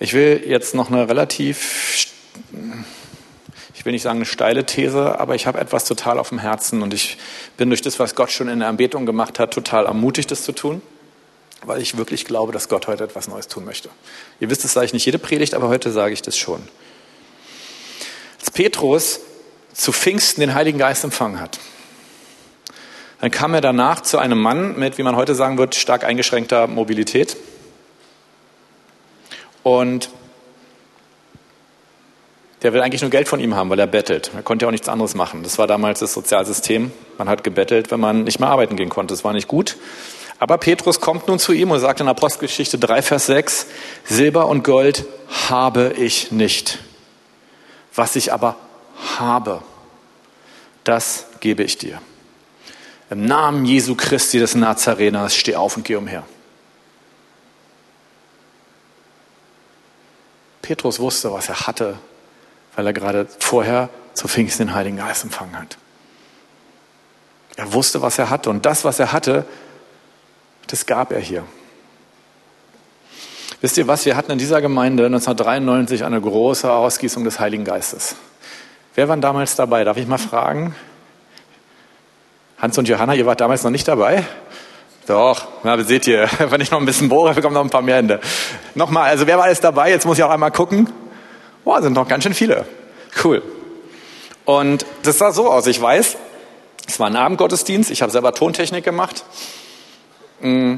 Ich 0.00 0.14
will 0.14 0.42
jetzt 0.44 0.74
noch 0.74 0.90
eine 0.90 1.08
relativ, 1.08 2.08
ich 3.72 3.84
will 3.84 3.92
nicht 3.92 4.02
sagen 4.02 4.18
eine 4.18 4.26
steile 4.26 4.66
These, 4.66 5.20
aber 5.20 5.36
ich 5.36 5.46
habe 5.46 5.60
etwas 5.60 5.84
total 5.84 6.18
auf 6.18 6.30
dem 6.30 6.40
Herzen 6.40 6.82
und 6.82 6.92
ich 6.92 7.18
bin 7.56 7.68
durch 7.68 7.82
das, 7.82 8.00
was 8.00 8.16
Gott 8.16 8.32
schon 8.32 8.48
in 8.48 8.58
der 8.58 8.68
Anbetung 8.68 9.06
gemacht 9.06 9.38
hat, 9.38 9.54
total 9.54 9.86
ermutigt, 9.86 10.30
das 10.30 10.42
zu 10.42 10.52
tun 10.52 10.82
weil 11.64 11.80
ich 11.80 11.96
wirklich 11.96 12.24
glaube, 12.24 12.52
dass 12.52 12.68
Gott 12.68 12.86
heute 12.86 13.02
etwas 13.02 13.26
Neues 13.26 13.48
tun 13.48 13.64
möchte. 13.64 13.88
Ihr 14.38 14.50
wisst, 14.50 14.62
das 14.62 14.74
sage 14.74 14.86
ich 14.86 14.92
nicht 14.92 15.04
jede 15.04 15.18
Predigt, 15.18 15.54
aber 15.54 15.68
heute 15.68 15.90
sage 15.90 16.12
ich 16.12 16.22
das 16.22 16.36
schon. 16.36 16.62
Als 18.38 18.50
Petrus 18.52 19.20
zu 19.72 19.90
Pfingsten 19.90 20.42
den 20.42 20.54
Heiligen 20.54 20.78
Geist 20.78 21.02
empfangen 21.02 21.40
hat, 21.40 21.58
dann 23.20 23.30
kam 23.30 23.54
er 23.54 23.60
danach 23.60 24.02
zu 24.02 24.18
einem 24.18 24.38
Mann 24.38 24.78
mit, 24.78 24.98
wie 24.98 25.02
man 25.02 25.16
heute 25.16 25.34
sagen 25.34 25.58
wird, 25.58 25.74
stark 25.74 26.04
eingeschränkter 26.04 26.66
Mobilität. 26.66 27.36
Und 29.62 30.10
der 32.62 32.72
will 32.72 32.80
eigentlich 32.80 33.02
nur 33.02 33.10
Geld 33.10 33.28
von 33.28 33.40
ihm 33.40 33.54
haben, 33.54 33.70
weil 33.70 33.78
er 33.78 33.86
bettelt. 33.86 34.30
Er 34.34 34.42
konnte 34.42 34.64
ja 34.64 34.68
auch 34.68 34.72
nichts 34.72 34.88
anderes 34.88 35.14
machen. 35.14 35.42
Das 35.42 35.58
war 35.58 35.66
damals 35.66 36.00
das 36.00 36.12
Sozialsystem. 36.12 36.90
Man 37.18 37.28
hat 37.28 37.44
gebettelt, 37.44 37.90
wenn 37.90 38.00
man 38.00 38.24
nicht 38.24 38.40
mehr 38.40 38.48
arbeiten 38.48 38.76
gehen 38.76 38.88
konnte. 38.88 39.14
Das 39.14 39.24
war 39.24 39.32
nicht 39.32 39.48
gut. 39.48 39.76
Aber 40.38 40.58
Petrus 40.58 41.00
kommt 41.00 41.28
nun 41.28 41.38
zu 41.38 41.52
ihm 41.52 41.70
und 41.70 41.80
sagt 41.80 42.00
in 42.00 42.08
Apostelgeschichte 42.08 42.78
3, 42.78 43.02
Vers 43.02 43.26
6, 43.26 43.66
Silber 44.04 44.48
und 44.48 44.64
Gold 44.64 45.06
habe 45.48 45.94
ich 45.96 46.30
nicht. 46.32 46.78
Was 47.94 48.16
ich 48.16 48.32
aber 48.32 48.56
habe, 49.18 49.62
das 50.84 51.26
gebe 51.40 51.62
ich 51.62 51.78
dir. 51.78 52.00
Im 53.10 53.24
Namen 53.24 53.64
Jesu 53.64 53.94
Christi 53.94 54.38
des 54.38 54.54
Nazareners 54.54 55.34
steh 55.36 55.54
auf 55.54 55.76
und 55.76 55.84
geh 55.84 55.94
umher. 55.94 56.24
Petrus 60.62 60.98
wusste, 60.98 61.32
was 61.32 61.48
er 61.48 61.66
hatte, 61.68 61.98
weil 62.74 62.86
er 62.86 62.92
gerade 62.92 63.28
vorher 63.38 63.88
zu 64.14 64.26
Pfingsten 64.26 64.66
den 64.66 64.74
Heiligen 64.74 64.96
Geist 64.96 65.22
empfangen 65.22 65.56
hat. 65.56 65.78
Er 67.56 67.72
wusste, 67.72 68.02
was 68.02 68.18
er 68.18 68.30
hatte 68.30 68.50
und 68.50 68.66
das, 68.66 68.84
was 68.84 68.98
er 68.98 69.12
hatte, 69.12 69.44
das 70.66 70.84
gab 70.86 71.12
er 71.12 71.20
hier. 71.20 71.44
Wisst 73.60 73.78
ihr 73.78 73.86
was? 73.86 74.04
Wir 74.04 74.16
hatten 74.16 74.32
in 74.32 74.38
dieser 74.38 74.60
Gemeinde 74.60 75.06
1993 75.06 76.04
eine 76.04 76.20
große 76.20 76.70
Ausgießung 76.70 77.24
des 77.24 77.38
Heiligen 77.38 77.64
Geistes. 77.64 78.16
Wer 78.94 79.08
war 79.08 79.16
damals 79.16 79.54
dabei? 79.54 79.84
Darf 79.84 79.96
ich 79.96 80.06
mal 80.06 80.18
fragen? 80.18 80.74
Hans 82.58 82.78
und 82.78 82.88
Johanna, 82.88 83.14
ihr 83.14 83.26
wart 83.26 83.40
damals 83.40 83.64
noch 83.64 83.70
nicht 83.70 83.86
dabei? 83.86 84.24
Doch, 85.06 85.46
na, 85.62 85.82
seht 85.84 86.06
ihr, 86.06 86.28
wenn 86.50 86.60
ich 86.60 86.70
noch 86.70 86.80
ein 86.80 86.86
bisschen 86.86 87.08
bohre, 87.08 87.34
bekommen 87.34 87.54
noch 87.54 87.64
ein 87.64 87.70
paar 87.70 87.82
mehr 87.82 87.96
Hände. 87.96 88.20
Nochmal, 88.74 89.10
also 89.10 89.26
wer 89.26 89.36
war 89.36 89.44
alles 89.44 89.60
dabei? 89.60 89.90
Jetzt 89.90 90.06
muss 90.06 90.18
ich 90.18 90.24
auch 90.24 90.30
einmal 90.30 90.50
gucken. 90.50 90.90
Boah, 91.64 91.82
sind 91.82 91.92
noch 91.92 92.08
ganz 92.08 92.24
schön 92.24 92.34
viele. 92.34 92.64
Cool. 93.22 93.42
Und 94.44 94.86
das 95.02 95.18
sah 95.18 95.32
so 95.32 95.50
aus, 95.50 95.66
ich 95.66 95.80
weiß, 95.80 96.16
es 96.88 97.00
war 97.00 97.08
ein 97.08 97.16
Abendgottesdienst, 97.16 97.90
ich 97.90 98.02
habe 98.02 98.12
selber 98.12 98.32
Tontechnik 98.32 98.84
gemacht. 98.84 99.24
Mm. 100.40 100.76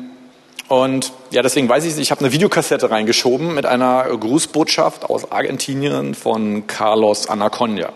Und 0.68 1.12
ja, 1.30 1.40
deswegen 1.42 1.68
weiß 1.68 1.84
ich, 1.86 1.96
ich 1.96 2.10
habe 2.10 2.20
eine 2.20 2.32
Videokassette 2.32 2.90
reingeschoben 2.90 3.54
mit 3.54 3.64
einer 3.64 4.04
Grußbotschaft 4.04 5.08
aus 5.08 5.32
Argentinien 5.32 6.14
von 6.14 6.66
Carlos 6.66 7.26
Anacondia. 7.28 7.92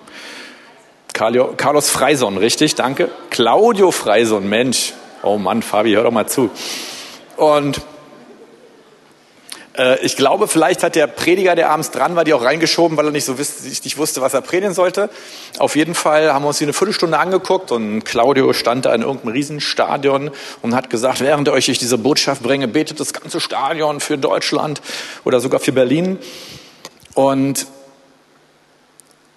Carlos 1.12 1.90
Freison, 1.90 2.38
richtig, 2.38 2.74
danke. 2.74 3.10
Claudio 3.30 3.90
Freison, 3.90 4.48
Mensch. 4.48 4.94
Oh 5.22 5.38
Mann, 5.38 5.62
Fabi, 5.62 5.92
hör 5.92 6.04
doch 6.04 6.10
mal 6.10 6.26
zu. 6.26 6.50
Und 7.36 7.80
äh, 9.76 10.04
ich 10.04 10.16
glaube, 10.16 10.48
vielleicht 10.48 10.82
hat 10.82 10.94
der 10.94 11.06
Prediger, 11.06 11.54
der 11.54 11.70
abends 11.70 11.90
dran 11.90 12.16
war, 12.16 12.24
die 12.24 12.34
auch 12.34 12.42
reingeschoben, 12.42 12.96
weil 12.96 13.06
er 13.06 13.12
nicht 13.12 13.24
so 13.24 13.34
nicht 13.34 13.98
wusste, 13.98 14.20
was 14.20 14.34
er 14.34 14.40
predigen 14.40 14.74
sollte. 14.74 15.10
Auf 15.58 15.76
jeden 15.76 15.94
Fall 15.94 16.32
haben 16.32 16.44
wir 16.44 16.48
uns 16.48 16.58
die 16.58 16.64
eine 16.64 16.72
Viertelstunde 16.72 17.18
angeguckt 17.18 17.70
und 17.70 18.04
Claudio 18.04 18.52
stand 18.52 18.84
da 18.84 18.94
in 18.94 19.02
irgendeinem 19.02 19.32
Riesenstadion 19.32 20.30
und 20.62 20.74
hat 20.74 20.90
gesagt, 20.90 21.20
während 21.20 21.48
euch 21.48 21.68
ich 21.68 21.78
diese 21.78 21.98
Botschaft 21.98 22.42
bringe, 22.42 22.68
betet 22.68 23.00
das 23.00 23.12
ganze 23.12 23.40
Stadion 23.40 24.00
für 24.00 24.18
Deutschland 24.18 24.82
oder 25.24 25.40
sogar 25.40 25.60
für 25.60 25.72
Berlin. 25.72 26.18
Und 27.14 27.66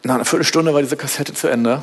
nach 0.05 0.15
einer 0.15 0.25
Viertelstunde 0.25 0.73
war 0.73 0.81
diese 0.81 0.97
Kassette 0.97 1.33
zu 1.33 1.47
Ende. 1.47 1.81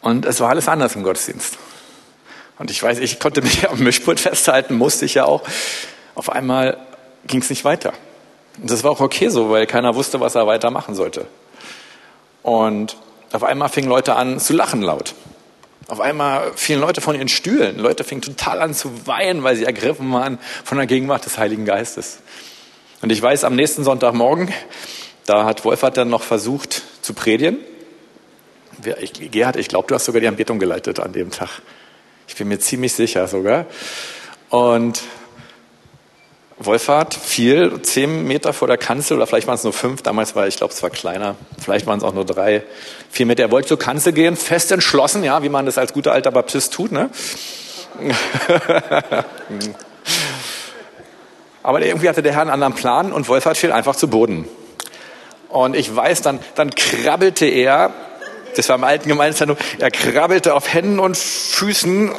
Und 0.00 0.24
es 0.24 0.38
war 0.40 0.50
alles 0.50 0.68
anders 0.68 0.94
im 0.94 1.02
Gottesdienst. 1.02 1.58
Und 2.58 2.70
ich 2.70 2.80
weiß, 2.80 2.98
ich 3.00 3.18
konnte 3.18 3.42
mich 3.42 3.68
am 3.68 3.80
Mischpult 3.80 4.20
festhalten, 4.20 4.76
musste 4.76 5.04
ich 5.04 5.14
ja 5.14 5.24
auch. 5.24 5.42
Auf 6.14 6.30
einmal 6.30 6.78
ging 7.26 7.40
es 7.40 7.50
nicht 7.50 7.64
weiter. 7.64 7.92
Und 8.60 8.70
das 8.70 8.84
war 8.84 8.92
auch 8.92 9.00
okay 9.00 9.28
so, 9.28 9.50
weil 9.50 9.66
keiner 9.66 9.96
wusste, 9.96 10.20
was 10.20 10.36
er 10.36 10.46
weitermachen 10.46 10.94
sollte. 10.94 11.26
Und 12.42 12.96
auf 13.32 13.42
einmal 13.42 13.68
fingen 13.68 13.88
Leute 13.88 14.14
an 14.14 14.38
zu 14.38 14.52
lachen 14.52 14.82
laut. 14.82 15.14
Auf 15.88 16.00
einmal 16.00 16.52
fielen 16.54 16.80
Leute 16.80 17.00
von 17.00 17.16
ihren 17.16 17.28
Stühlen. 17.28 17.78
Leute 17.78 18.04
fingen 18.04 18.22
total 18.22 18.60
an 18.60 18.74
zu 18.74 19.08
weinen, 19.08 19.42
weil 19.42 19.56
sie 19.56 19.64
ergriffen 19.64 20.12
waren 20.12 20.38
von 20.64 20.78
der 20.78 20.86
Gegenwart 20.86 21.26
des 21.26 21.36
Heiligen 21.36 21.64
Geistes. 21.64 22.18
Und 23.00 23.10
ich 23.10 23.22
weiß, 23.22 23.44
am 23.44 23.54
nächsten 23.54 23.84
Sonntagmorgen, 23.84 24.52
da 25.26 25.44
hat 25.44 25.64
Wolfert 25.64 25.96
dann 25.96 26.08
noch 26.08 26.22
versucht 26.22 26.82
zu 27.02 27.14
predigen. 27.14 27.58
Gerhard, 29.30 29.56
ich 29.56 29.68
glaube, 29.68 29.88
du 29.88 29.94
hast 29.94 30.04
sogar 30.04 30.20
die 30.20 30.28
Anbetung 30.28 30.58
geleitet 30.58 31.00
an 31.00 31.12
dem 31.12 31.30
Tag. 31.30 31.62
Ich 32.26 32.36
bin 32.36 32.48
mir 32.48 32.58
ziemlich 32.58 32.92
sicher 32.92 33.26
sogar. 33.28 33.66
Und 34.50 35.02
Wolfhard 36.60 37.14
fiel 37.14 37.82
zehn 37.82 38.26
Meter 38.26 38.52
vor 38.52 38.66
der 38.66 38.78
Kanzel 38.78 39.16
oder 39.16 39.26
vielleicht 39.26 39.46
waren 39.46 39.54
es 39.54 39.62
nur 39.62 39.72
fünf, 39.72 40.02
damals 40.02 40.34
war 40.34 40.48
ich 40.48 40.56
glaube 40.56 40.72
es 40.72 40.82
war 40.82 40.90
kleiner, 40.90 41.36
vielleicht 41.62 41.86
waren 41.86 41.98
es 41.98 42.04
auch 42.04 42.14
nur 42.14 42.24
drei, 42.24 42.64
vier 43.10 43.26
Meter. 43.26 43.44
Er 43.44 43.50
wollte 43.52 43.68
zur 43.68 43.78
Kanzel 43.78 44.12
gehen, 44.12 44.36
fest 44.36 44.72
entschlossen, 44.72 45.22
ja, 45.22 45.42
wie 45.44 45.48
man 45.48 45.66
das 45.66 45.78
als 45.78 45.92
guter 45.92 46.12
alter 46.12 46.32
Baptist 46.32 46.72
tut, 46.72 46.90
ne? 46.90 47.10
Aber 51.62 51.80
irgendwie 51.82 52.08
hatte 52.08 52.22
der 52.22 52.32
Herr 52.32 52.42
einen 52.42 52.50
anderen 52.50 52.74
Plan 52.74 53.12
und 53.12 53.28
Wolfhard 53.28 53.56
fiel 53.56 53.72
einfach 53.72 53.96
zu 53.96 54.08
Boden. 54.08 54.48
Und 55.48 55.74
ich 55.74 55.94
weiß, 55.94 56.22
dann, 56.22 56.40
dann 56.54 56.74
krabbelte 56.74 57.46
er, 57.46 57.92
das 58.56 58.68
war 58.68 58.76
im 58.76 58.84
alten 58.84 59.08
Gemeindezentrum, 59.08 59.56
er 59.78 59.90
krabbelte 59.90 60.54
auf 60.54 60.72
Händen 60.72 60.98
und 60.98 61.16
Füßen 61.16 62.12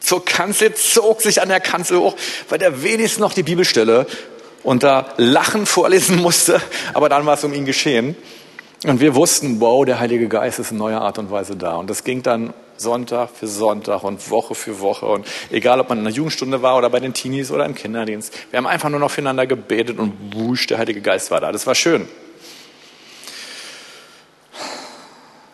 zur 0.00 0.24
Kanzel, 0.24 0.74
zog 0.74 1.22
sich 1.22 1.40
an 1.40 1.48
der 1.48 1.60
Kanzel 1.60 1.98
hoch, 1.98 2.16
weil 2.48 2.60
er 2.60 2.82
wenigstens 2.82 3.20
noch 3.20 3.32
die 3.32 3.42
Bibelstelle 3.42 4.06
unter 4.62 5.14
Lachen 5.16 5.66
vorlesen 5.66 6.20
musste, 6.20 6.60
aber 6.94 7.08
dann 7.08 7.26
war 7.26 7.34
es 7.34 7.44
um 7.44 7.52
ihn 7.52 7.64
geschehen. 7.64 8.16
Und 8.84 9.00
wir 9.00 9.14
wussten, 9.14 9.60
wow, 9.60 9.84
der 9.84 10.00
Heilige 10.00 10.26
Geist 10.26 10.58
ist 10.58 10.72
in 10.72 10.78
neuer 10.78 11.00
Art 11.00 11.18
und 11.18 11.30
Weise 11.30 11.56
da. 11.56 11.76
Und 11.76 11.88
das 11.88 12.02
ging 12.02 12.22
dann 12.22 12.52
Sonntag 12.76 13.30
für 13.30 13.46
Sonntag 13.46 14.02
und 14.02 14.28
Woche 14.30 14.56
für 14.56 14.80
Woche. 14.80 15.06
Und 15.06 15.26
egal, 15.50 15.78
ob 15.78 15.88
man 15.88 15.98
in 15.98 16.04
der 16.04 16.12
Jugendstunde 16.12 16.62
war 16.62 16.76
oder 16.76 16.90
bei 16.90 16.98
den 16.98 17.14
Teenies 17.14 17.52
oder 17.52 17.64
im 17.64 17.76
Kinderdienst, 17.76 18.34
wir 18.50 18.56
haben 18.56 18.66
einfach 18.66 18.88
nur 18.88 18.98
noch 18.98 19.10
füreinander 19.10 19.46
gebetet 19.46 19.98
und 19.98 20.34
wusch, 20.34 20.66
der 20.66 20.78
Heilige 20.78 21.00
Geist 21.00 21.30
war 21.30 21.40
da. 21.40 21.52
Das 21.52 21.66
war 21.66 21.76
schön. 21.76 22.08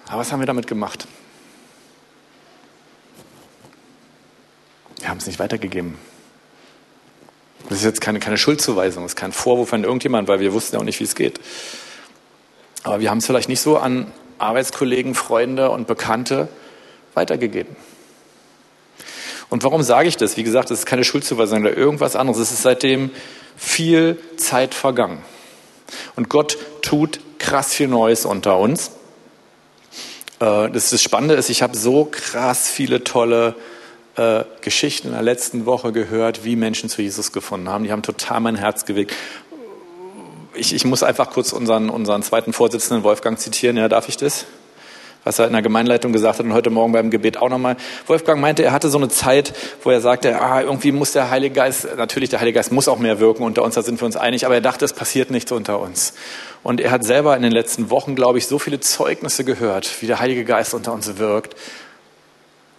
Aber 0.07 0.21
was 0.21 0.33
haben 0.33 0.41
wir 0.41 0.47
damit 0.47 0.67
gemacht? 0.67 1.07
Wir 5.01 5.11
haben 5.11 5.19
es 5.19 5.27
nicht 5.27 5.39
weitergegeben. 5.39 5.99
Das 7.69 7.79
ist 7.79 7.85
jetzt 7.85 8.01
keine, 8.01 8.21
keine 8.21 8.39
Schuldzuweisung, 8.39 9.03
das 9.03 9.13
ist 9.13 9.17
kein 9.17 9.33
Vorwurf 9.33 9.75
an 9.75 9.85
irgendjemand, 9.85 10.29
weil 10.29 10.41
wir 10.41 10.55
wussten 10.55 10.77
ja 10.77 10.81
auch 10.81 10.85
nicht, 10.85 11.01
wie 11.01 11.05
es 11.05 11.15
geht. 11.15 11.39
Aber 12.85 13.01
wir 13.01 13.11
haben 13.11 13.19
es 13.19 13.27
vielleicht 13.27 13.49
nicht 13.49 13.61
so 13.61 13.77
an 13.79 14.11
Arbeitskollegen, 14.39 15.15
Freunde 15.15 15.71
und 15.71 15.87
Bekannte 15.87 16.49
weitergegeben. 17.15 17.77
Und 19.51 19.65
warum 19.65 19.83
sage 19.83 20.09
ich 20.09 20.17
das? 20.17 20.37
Wie 20.37 20.43
gesagt, 20.43 20.71
das 20.71 20.81
ist 20.81 20.87
keine 20.87 21.05
Schuldzuweisung 21.05 21.63
oder 21.63 21.77
irgendwas 21.77 22.17
anderes. 22.17 22.39
Es 22.39 22.53
ist 22.53 22.63
seitdem 22.63 23.11
viel 23.57 24.19
Zeit 24.37 24.75
vergangen. 24.75 25.23
Und 26.17 26.29
Gott 26.29 26.59
tut 26.83 27.21
krass 27.39 27.73
viel 27.73 27.89
Neues 27.89 28.27
unter 28.27 28.59
uns. 28.59 28.93
Äh, 30.41 30.71
das, 30.71 30.91
das 30.91 31.03
Spannende 31.03 31.35
ist, 31.35 31.49
ich 31.49 31.63
habe 31.63 31.77
so 31.77 32.05
krass 32.05 32.69
viele 32.69 33.05
tolle 33.05 33.55
äh, 34.17 34.45
Geschichten 34.61 35.09
in 35.09 35.15
der 35.15 35.23
letzten 35.23 35.65
Woche 35.65 35.93
gehört, 35.93 36.45
wie 36.45 36.57
Menschen 36.57 36.91
zu 36.91 37.03
Jesus 37.03 37.33
gefunden 37.33 37.69
haben. 37.69 37.85
Die 37.85 37.93
haben 37.93 38.03
total 38.03 38.41
mein 38.41 38.57
Herz 38.57 38.85
gewegt. 38.85 39.15
Ich, 40.59 40.75
ich 40.75 40.85
muss 40.85 41.03
einfach 41.03 41.31
kurz 41.31 41.53
unseren, 41.53 41.89
unseren 41.89 42.23
zweiten 42.23 42.53
Vorsitzenden 42.53 43.05
Wolfgang 43.05 43.39
zitieren. 43.39 43.77
Ja, 43.77 43.89
darf 43.89 44.09
ich 44.09 44.17
das? 44.17 44.47
was 45.25 45.39
er 45.39 45.47
in 45.47 45.53
der 45.53 45.61
Gemeinleitung 45.61 46.13
gesagt 46.13 46.39
hat 46.39 46.47
und 46.47 46.55
heute 46.55 46.71
Morgen 46.71 46.93
beim 46.93 47.11
Gebet 47.11 47.37
auch 47.37 47.51
nochmal. 47.51 47.77
Wolfgang 48.07 48.41
meinte, 48.41 48.63
er 48.63 48.73
hatte 48.73 48.89
so 48.89 48.97
eine 48.97 49.09
Zeit, 49.09 49.53
wo 49.83 49.91
er 49.91 50.01
sagte, 50.01 50.41
ah, 50.41 50.63
irgendwie 50.63 50.91
muss 50.91 51.13
der 51.13 51.29
Heilige 51.29 51.55
Geist, 51.55 51.87
natürlich 51.99 52.31
der 52.31 52.41
Heilige 52.41 52.57
Geist 52.57 52.73
muss 52.73 52.89
auch 52.89 52.99
mehr 52.99 53.21
wirken 53.21 53.43
unter 53.43 53.63
uns, 53.63 53.75
da 53.75 53.83
sind 53.83 54.01
wir 54.01 54.07
uns 54.07 54.17
einig, 54.17 54.47
aber 54.47 54.55
er 54.55 54.61
dachte, 54.63 54.87
es 54.87 54.95
passiert 54.95 55.31
nichts 55.31 55.53
unter 55.53 55.81
uns. 55.81 56.15
Und 56.63 56.81
er 56.81 56.93
hat 56.93 57.05
selber 57.05 57.37
in 57.37 57.43
den 57.43 57.53
letzten 57.53 57.91
Wochen, 57.91 58.15
glaube 58.15 58.39
ich, 58.39 58.47
so 58.47 58.59
viele 58.59 58.81
Zeugnisse 58.81 59.45
gehört, 59.45 60.01
wie 60.01 60.07
der 60.07 60.19
Heilige 60.19 60.45
Geist 60.45 60.73
unter 60.73 60.95
uns 60.95 61.19
wirkt 61.19 61.57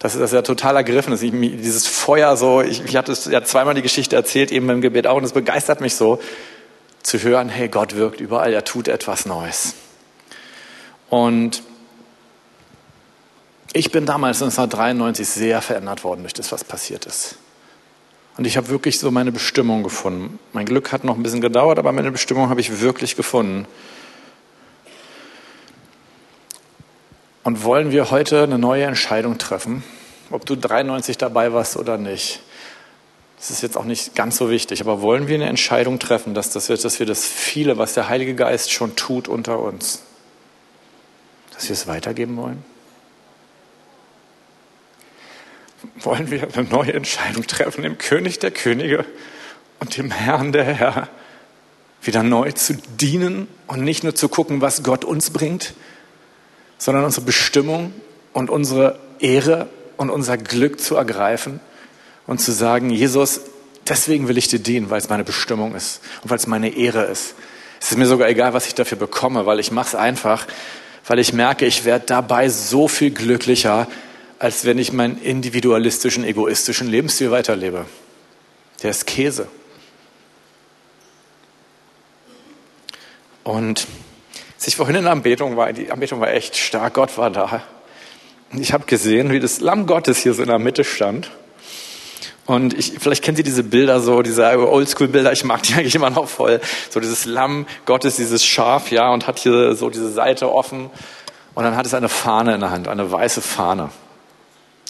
das 0.01 0.31
ja 0.31 0.41
total 0.41 0.77
ergriffen 0.77 1.11
ist. 1.11 1.21
Ich, 1.23 1.31
dieses 1.31 1.85
Feuer 1.85 2.37
so, 2.37 2.61
ich, 2.61 2.83
ich 2.85 2.95
hatte 2.95 3.13
ja 3.29 3.43
zweimal 3.43 3.73
die 3.73 3.81
Geschichte 3.81 4.15
erzählt, 4.15 4.49
eben 4.49 4.65
beim 4.65 4.79
Gebet 4.79 5.07
auch, 5.07 5.17
und 5.17 5.25
es 5.25 5.33
begeistert 5.33 5.81
mich 5.81 5.95
so, 5.95 6.19
zu 7.03 7.21
hören, 7.21 7.49
hey, 7.49 7.67
Gott 7.69 7.95
wirkt 7.95 8.19
überall, 8.19 8.53
er 8.53 8.65
tut 8.65 8.87
etwas 8.87 9.25
Neues. 9.25 9.75
Und 11.09 11.63
ich 13.73 13.91
bin 13.91 14.05
damals 14.05 14.41
1993 14.41 15.27
sehr 15.27 15.61
verändert 15.61 16.03
worden 16.03 16.21
durch 16.21 16.33
das, 16.33 16.51
was 16.51 16.63
passiert 16.63 17.05
ist. 17.05 17.35
Und 18.37 18.45
ich 18.45 18.57
habe 18.57 18.69
wirklich 18.69 18.99
so 18.99 19.11
meine 19.11 19.31
Bestimmung 19.31 19.83
gefunden. 19.83 20.39
Mein 20.53 20.65
Glück 20.65 20.91
hat 20.91 21.03
noch 21.03 21.15
ein 21.15 21.23
bisschen 21.23 21.41
gedauert, 21.41 21.77
aber 21.77 21.91
meine 21.91 22.11
Bestimmung 22.11 22.49
habe 22.49 22.61
ich 22.61 22.81
wirklich 22.81 23.15
gefunden. 23.15 23.67
Und 27.43 27.63
wollen 27.63 27.91
wir 27.91 28.11
heute 28.11 28.43
eine 28.43 28.57
neue 28.57 28.85
Entscheidung 28.85 29.37
treffen, 29.37 29.83
ob 30.29 30.45
du 30.45 30.55
93 30.55 31.17
dabei 31.17 31.51
warst 31.53 31.77
oder 31.77 31.97
nicht? 31.97 32.41
Das 33.39 33.51
ist 33.51 33.61
jetzt 33.61 33.77
auch 33.77 33.85
nicht 33.85 34.15
ganz 34.15 34.35
so 34.35 34.49
wichtig, 34.49 34.81
aber 34.81 35.01
wollen 35.01 35.29
wir 35.29 35.35
eine 35.35 35.47
Entscheidung 35.47 35.97
treffen, 35.97 36.33
dass, 36.33 36.49
das, 36.49 36.67
dass 36.67 36.99
wir 36.99 37.05
das 37.05 37.25
viele, 37.25 37.77
was 37.77 37.93
der 37.93 38.09
Heilige 38.09 38.35
Geist 38.35 38.69
schon 38.71 38.97
tut 38.97 39.29
unter 39.29 39.59
uns, 39.59 40.03
dass 41.53 41.69
wir 41.69 41.73
es 41.73 41.87
weitergeben 41.87 42.35
wollen? 42.35 42.65
Wollen 46.01 46.29
wir 46.29 46.49
eine 46.53 46.67
neue 46.67 46.93
Entscheidung 46.93 47.47
treffen, 47.47 47.83
dem 47.83 47.97
König 47.97 48.39
der 48.39 48.51
Könige 48.51 49.05
und 49.79 49.95
dem 49.95 50.11
Herrn 50.11 50.51
der 50.51 50.65
Herr 50.65 51.07
wieder 52.01 52.23
neu 52.23 52.51
zu 52.51 52.75
dienen 52.99 53.47
und 53.67 53.81
nicht 53.85 54.03
nur 54.03 54.15
zu 54.15 54.27
gucken, 54.27 54.59
was 54.59 54.83
Gott 54.83 55.05
uns 55.05 55.29
bringt, 55.29 55.73
sondern 56.77 57.05
unsere 57.05 57.25
Bestimmung 57.25 57.93
und 58.33 58.49
unsere 58.49 58.99
Ehre 59.19 59.69
und 59.95 60.09
unser 60.09 60.37
Glück 60.37 60.81
zu 60.81 60.97
ergreifen 60.97 61.61
und 62.29 62.37
zu 62.37 62.51
sagen, 62.51 62.91
Jesus, 62.91 63.41
deswegen 63.87 64.27
will 64.27 64.37
ich 64.37 64.47
dir 64.47 64.59
dienen, 64.59 64.91
weil 64.91 64.99
es 64.99 65.09
meine 65.09 65.23
Bestimmung 65.23 65.73
ist 65.73 65.99
und 66.21 66.29
weil 66.29 66.37
es 66.37 66.45
meine 66.45 66.69
Ehre 66.69 67.05
ist. 67.05 67.33
Es 67.81 67.89
ist 67.89 67.97
mir 67.97 68.05
sogar 68.05 68.29
egal, 68.29 68.53
was 68.53 68.67
ich 68.67 68.75
dafür 68.75 68.99
bekomme, 68.99 69.47
weil 69.47 69.59
ich 69.59 69.71
mache 69.71 69.87
es 69.87 69.95
einfach, 69.95 70.45
weil 71.07 71.17
ich 71.17 71.33
merke, 71.33 71.65
ich 71.65 71.85
werde 71.85 72.05
dabei 72.05 72.47
so 72.49 72.87
viel 72.87 73.09
glücklicher, 73.09 73.87
als 74.37 74.63
wenn 74.63 74.77
ich 74.77 74.93
meinen 74.93 75.19
individualistischen, 75.19 76.23
egoistischen 76.23 76.87
Lebensstil 76.87 77.31
weiterlebe. 77.31 77.85
Der 78.83 78.91
ist 78.91 79.07
Käse. 79.07 79.47
Und 83.43 83.87
als 84.55 84.67
ich 84.67 84.75
vorhin 84.75 84.97
in 84.97 85.03
der 85.05 85.13
Anbetung 85.13 85.57
war, 85.57 85.73
die 85.73 85.91
Anbetung 85.91 86.19
war 86.19 86.31
echt 86.31 86.55
stark, 86.55 86.93
Gott 86.93 87.17
war 87.17 87.31
da. 87.31 87.63
Und 88.51 88.61
ich 88.61 88.71
habe 88.71 88.85
gesehen, 88.85 89.31
wie 89.31 89.39
das 89.39 89.61
Lamm 89.61 89.87
Gottes 89.87 90.19
hier 90.19 90.35
so 90.35 90.43
in 90.43 90.49
der 90.49 90.59
Mitte 90.59 90.83
stand. 90.83 91.31
Und 92.49 92.73
ich, 92.73 92.93
vielleicht 92.97 93.23
kennt 93.23 93.37
ihr 93.37 93.43
diese 93.43 93.61
Bilder 93.61 93.99
so, 93.99 94.23
diese 94.23 94.43
Oldschool-Bilder, 94.43 95.31
ich 95.31 95.43
mag 95.43 95.61
die 95.61 95.73
eigentlich 95.75 95.93
immer 95.93 96.09
noch 96.09 96.27
voll. 96.27 96.59
So 96.89 96.99
dieses 96.99 97.25
Lamm 97.25 97.67
Gottes, 97.85 98.15
dieses 98.15 98.43
Schaf, 98.43 98.89
ja, 98.89 99.13
und 99.13 99.27
hat 99.27 99.37
hier 99.37 99.75
so 99.75 99.91
diese 99.91 100.11
Seite 100.11 100.51
offen. 100.51 100.89
Und 101.53 101.63
dann 101.63 101.75
hat 101.75 101.85
es 101.85 101.93
eine 101.93 102.09
Fahne 102.09 102.55
in 102.55 102.61
der 102.61 102.71
Hand, 102.71 102.87
eine 102.87 103.11
weiße 103.11 103.41
Fahne. 103.41 103.91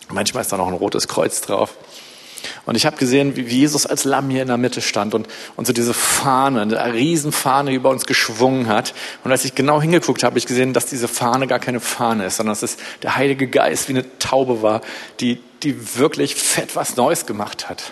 Manchmal 0.08 0.44
ist 0.44 0.54
da 0.54 0.58
noch 0.58 0.70
ein 0.70 0.74
rotes 0.74 1.10
Kreuz 1.10 1.42
drauf. 1.42 1.74
Und 2.66 2.76
ich 2.76 2.86
habe 2.86 2.96
gesehen, 2.96 3.36
wie 3.36 3.42
Jesus 3.42 3.86
als 3.86 4.06
Lamm 4.06 4.30
hier 4.30 4.44
in 4.44 4.48
der 4.48 4.56
Mitte 4.56 4.80
stand 4.80 5.14
und, 5.14 5.28
und 5.58 5.68
so 5.68 5.74
diese 5.74 5.94
Fahne, 5.94 6.62
eine 6.62 6.94
Riesenfahne 6.94 7.74
über 7.74 7.90
uns 7.90 8.06
geschwungen 8.06 8.70
hat. 8.70 8.94
Und 9.26 9.34
als 9.34 9.44
ich 9.44 9.54
genau 9.54 9.82
hingeguckt 9.82 10.24
habe, 10.24 10.32
habe 10.32 10.40
ich 10.40 10.46
gesehen, 10.46 10.72
dass 10.72 10.86
diese 10.86 11.10
Fahne 11.10 11.46
gar 11.46 11.60
keine 11.60 11.82
Fahne 11.82 12.28
ist, 12.28 12.38
sondern 12.38 12.54
dass 12.54 12.64
es 12.64 12.78
der 13.04 13.18
Heilige 13.18 13.50
Geist 13.50 13.90
wie 13.90 13.94
eine 13.96 14.18
Taube 14.18 14.62
war, 14.62 14.80
die, 15.20 15.42
die 15.64 15.98
wirklich 15.98 16.36
fett 16.36 16.76
was 16.76 16.96
Neues 16.96 17.26
gemacht 17.26 17.70
hat. 17.70 17.92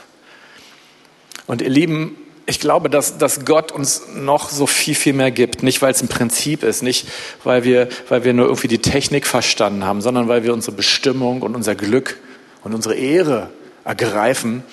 Und 1.47 1.62
ihr 1.62 1.69
Lieben, 1.69 2.17
ich 2.45 2.60
glaube, 2.60 2.89
dass, 2.89 3.17
dass 3.17 3.45
Gott 3.45 3.71
uns 3.71 4.03
noch 4.15 4.49
so 4.49 4.67
viel, 4.67 4.95
viel 4.95 5.13
mehr 5.13 5.32
gibt. 5.32 5.63
Nicht, 5.63 5.82
weil 5.82 5.91
es 5.91 6.01
ein 6.01 6.08
Prinzip 6.08 6.63
ist, 6.63 6.82
nicht, 6.82 7.08
weil 7.43 7.63
wir, 7.63 7.89
weil 8.08 8.23
wir 8.23 8.34
nur 8.34 8.45
irgendwie 8.45 8.69
die 8.69 8.82
Technik 8.82 9.27
verstanden 9.27 9.84
haben, 9.84 10.01
sondern 10.01 10.27
weil 10.27 10.43
wir 10.43 10.53
unsere 10.53 10.75
Bestimmung 10.75 11.41
und 11.41 11.56
unser 11.56 11.75
Glück 11.75 12.17
und 12.63 12.73
unsere 12.73 12.95
Ehre 12.95 13.49
ergreifen 13.84 14.63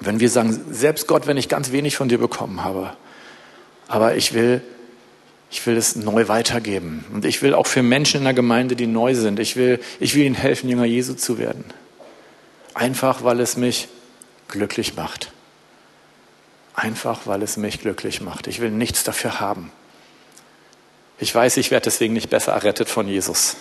Wenn 0.00 0.18
wir 0.18 0.30
sagen, 0.30 0.58
selbst 0.70 1.06
Gott, 1.06 1.26
wenn 1.26 1.36
ich 1.36 1.48
ganz 1.48 1.72
wenig 1.72 1.96
von 1.96 2.08
dir 2.08 2.18
bekommen 2.18 2.64
habe, 2.64 2.92
aber 3.86 4.16
ich 4.16 4.32
will, 4.32 4.62
ich 5.50 5.66
will 5.66 5.76
es 5.76 5.96
neu 5.96 6.28
weitergeben. 6.28 7.04
Und 7.12 7.24
ich 7.24 7.42
will 7.42 7.54
auch 7.54 7.66
für 7.66 7.82
Menschen 7.82 8.18
in 8.18 8.24
der 8.24 8.34
Gemeinde, 8.34 8.76
die 8.76 8.86
neu 8.86 9.14
sind, 9.14 9.40
ich 9.40 9.56
will, 9.56 9.80
ich 9.98 10.14
will 10.14 10.24
ihnen 10.24 10.36
helfen, 10.36 10.68
Jünger 10.68 10.84
Jesu 10.84 11.14
zu 11.14 11.38
werden. 11.38 11.64
Einfach, 12.74 13.24
weil 13.24 13.40
es 13.40 13.56
mich 13.56 13.88
glücklich 14.48 14.94
macht. 14.94 15.32
Einfach, 16.74 17.26
weil 17.26 17.42
es 17.42 17.56
mich 17.56 17.80
glücklich 17.80 18.20
macht. 18.20 18.46
Ich 18.46 18.60
will 18.60 18.70
nichts 18.70 19.02
dafür 19.02 19.40
haben. 19.40 19.72
Ich 21.18 21.34
weiß, 21.34 21.56
ich 21.56 21.70
werde 21.70 21.84
deswegen 21.84 22.14
nicht 22.14 22.30
besser 22.30 22.52
errettet 22.52 22.88
von 22.88 23.08
Jesus. 23.08 23.56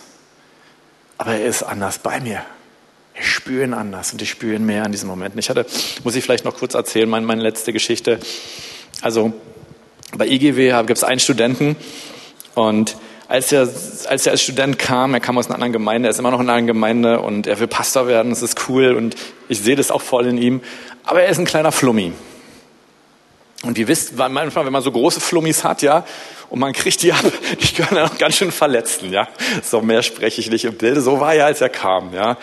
Aber 1.18 1.34
er 1.34 1.46
ist 1.46 1.64
anders 1.64 2.00
bei 2.00 2.20
mir. 2.22 2.46
Ich 3.20 3.28
spüre 3.28 3.66
ihn 3.66 3.74
anders 3.74 4.14
und 4.14 4.22
ich 4.22 4.30
spüre 4.30 4.56
ihn 4.56 4.66
mehr 4.66 4.86
in 4.86 4.92
diesen 4.92 5.10
Momenten. 5.10 5.40
Ich 5.40 5.50
hatte, 5.50 5.66
muss 6.04 6.16
ich 6.16 6.24
vielleicht 6.24 6.46
noch 6.46 6.56
kurz 6.56 6.76
erzählen, 6.76 7.10
meine, 7.10 7.26
meine 7.26 7.42
letzte 7.42 7.74
Geschichte. 7.74 8.20
Also 9.02 9.34
bei 10.20 10.28
IGW 10.28 10.72
gibt 10.86 10.98
es 10.98 11.04
einen 11.04 11.20
Studenten 11.20 11.78
und 12.54 12.98
als 13.30 13.52
er, 13.52 13.62
als 13.62 14.26
er 14.26 14.34
als 14.34 14.42
Student 14.42 14.78
kam, 14.78 15.14
er 15.14 15.20
kam 15.22 15.38
aus 15.38 15.46
einer 15.46 15.56
anderen 15.56 15.72
Gemeinde, 15.72 16.10
er 16.10 16.12
ist 16.12 16.20
immer 16.20 16.32
noch 16.32 16.42
in 16.42 16.50
einer 16.50 16.58
anderen 16.58 16.68
Gemeinde 16.68 17.20
und 17.22 17.48
er 17.48 17.60
will 17.60 17.68
Pastor 17.68 18.06
werden, 18.08 18.32
das 18.32 18.42
ist 18.42 18.68
cool 18.68 18.96
und 18.96 19.16
ich 19.48 19.62
sehe 19.62 19.76
das 19.76 19.92
auch 19.92 20.02
voll 20.02 20.28
in 20.28 20.38
ihm. 20.38 20.62
Aber 21.06 21.22
er 21.22 21.30
ist 21.30 21.38
ein 21.38 21.46
kleiner 21.46 21.72
Flummi. 21.72 22.12
Und 23.64 23.78
ihr 23.78 23.88
wisst, 23.88 24.18
manchmal, 24.18 24.66
wenn 24.66 24.74
man 24.74 24.82
so 24.82 24.92
große 24.92 25.22
Flummis 25.22 25.64
hat, 25.64 25.82
ja, 25.82 26.06
und 26.50 26.60
man 26.60 26.74
kriegt 26.74 27.02
die 27.02 27.14
ab, 27.14 27.24
die 27.62 27.74
können 27.74 27.96
dann 27.96 28.10
auch 28.10 28.18
ganz 28.18 28.36
schön 28.36 28.52
verletzen, 28.52 29.14
ja. 29.14 29.28
So 29.64 29.82
mehr 29.82 30.04
spreche 30.04 30.42
ich 30.42 30.50
nicht 30.50 30.66
im 30.66 30.76
Bilde. 30.76 31.00
So 31.02 31.20
war 31.20 31.34
er, 31.34 31.46
als 31.46 31.62
er 31.62 31.70
kam, 31.70 32.14
ja. 32.14 32.38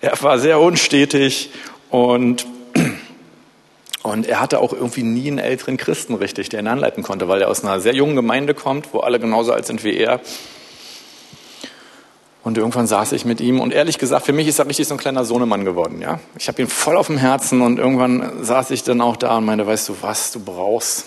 Er 0.00 0.20
war 0.22 0.38
sehr 0.38 0.60
unstetig 0.60 1.50
und, 1.90 2.44
und 4.08 4.26
er 4.26 4.40
hatte 4.40 4.60
auch 4.60 4.72
irgendwie 4.72 5.02
nie 5.02 5.28
einen 5.28 5.38
älteren 5.38 5.76
Christen 5.76 6.14
richtig, 6.14 6.48
der 6.48 6.60
ihn 6.60 6.66
anleiten 6.66 7.02
konnte, 7.02 7.28
weil 7.28 7.42
er 7.42 7.48
aus 7.48 7.62
einer 7.62 7.80
sehr 7.80 7.94
jungen 7.94 8.16
Gemeinde 8.16 8.54
kommt, 8.54 8.92
wo 8.92 9.00
alle 9.00 9.20
genauso 9.20 9.52
alt 9.52 9.66
sind 9.66 9.84
wie 9.84 9.96
er. 9.96 10.20
Und 12.44 12.56
irgendwann 12.56 12.86
saß 12.86 13.12
ich 13.12 13.24
mit 13.24 13.40
ihm 13.40 13.60
und 13.60 13.74
ehrlich 13.74 13.98
gesagt, 13.98 14.24
für 14.24 14.32
mich 14.32 14.48
ist 14.48 14.58
er 14.58 14.66
richtig 14.66 14.88
so 14.88 14.94
ein 14.94 14.98
kleiner 14.98 15.24
Sohnemann 15.24 15.64
geworden. 15.64 16.00
Ja? 16.00 16.20
Ich 16.38 16.48
habe 16.48 16.62
ihn 16.62 16.68
voll 16.68 16.96
auf 16.96 17.08
dem 17.08 17.18
Herzen 17.18 17.60
und 17.60 17.78
irgendwann 17.78 18.42
saß 18.42 18.70
ich 18.70 18.84
dann 18.84 19.00
auch 19.00 19.16
da 19.16 19.36
und 19.36 19.44
meinte, 19.44 19.66
weißt 19.66 19.88
du 19.90 19.96
was, 20.00 20.32
du 20.32 20.40
brauchst 20.40 21.06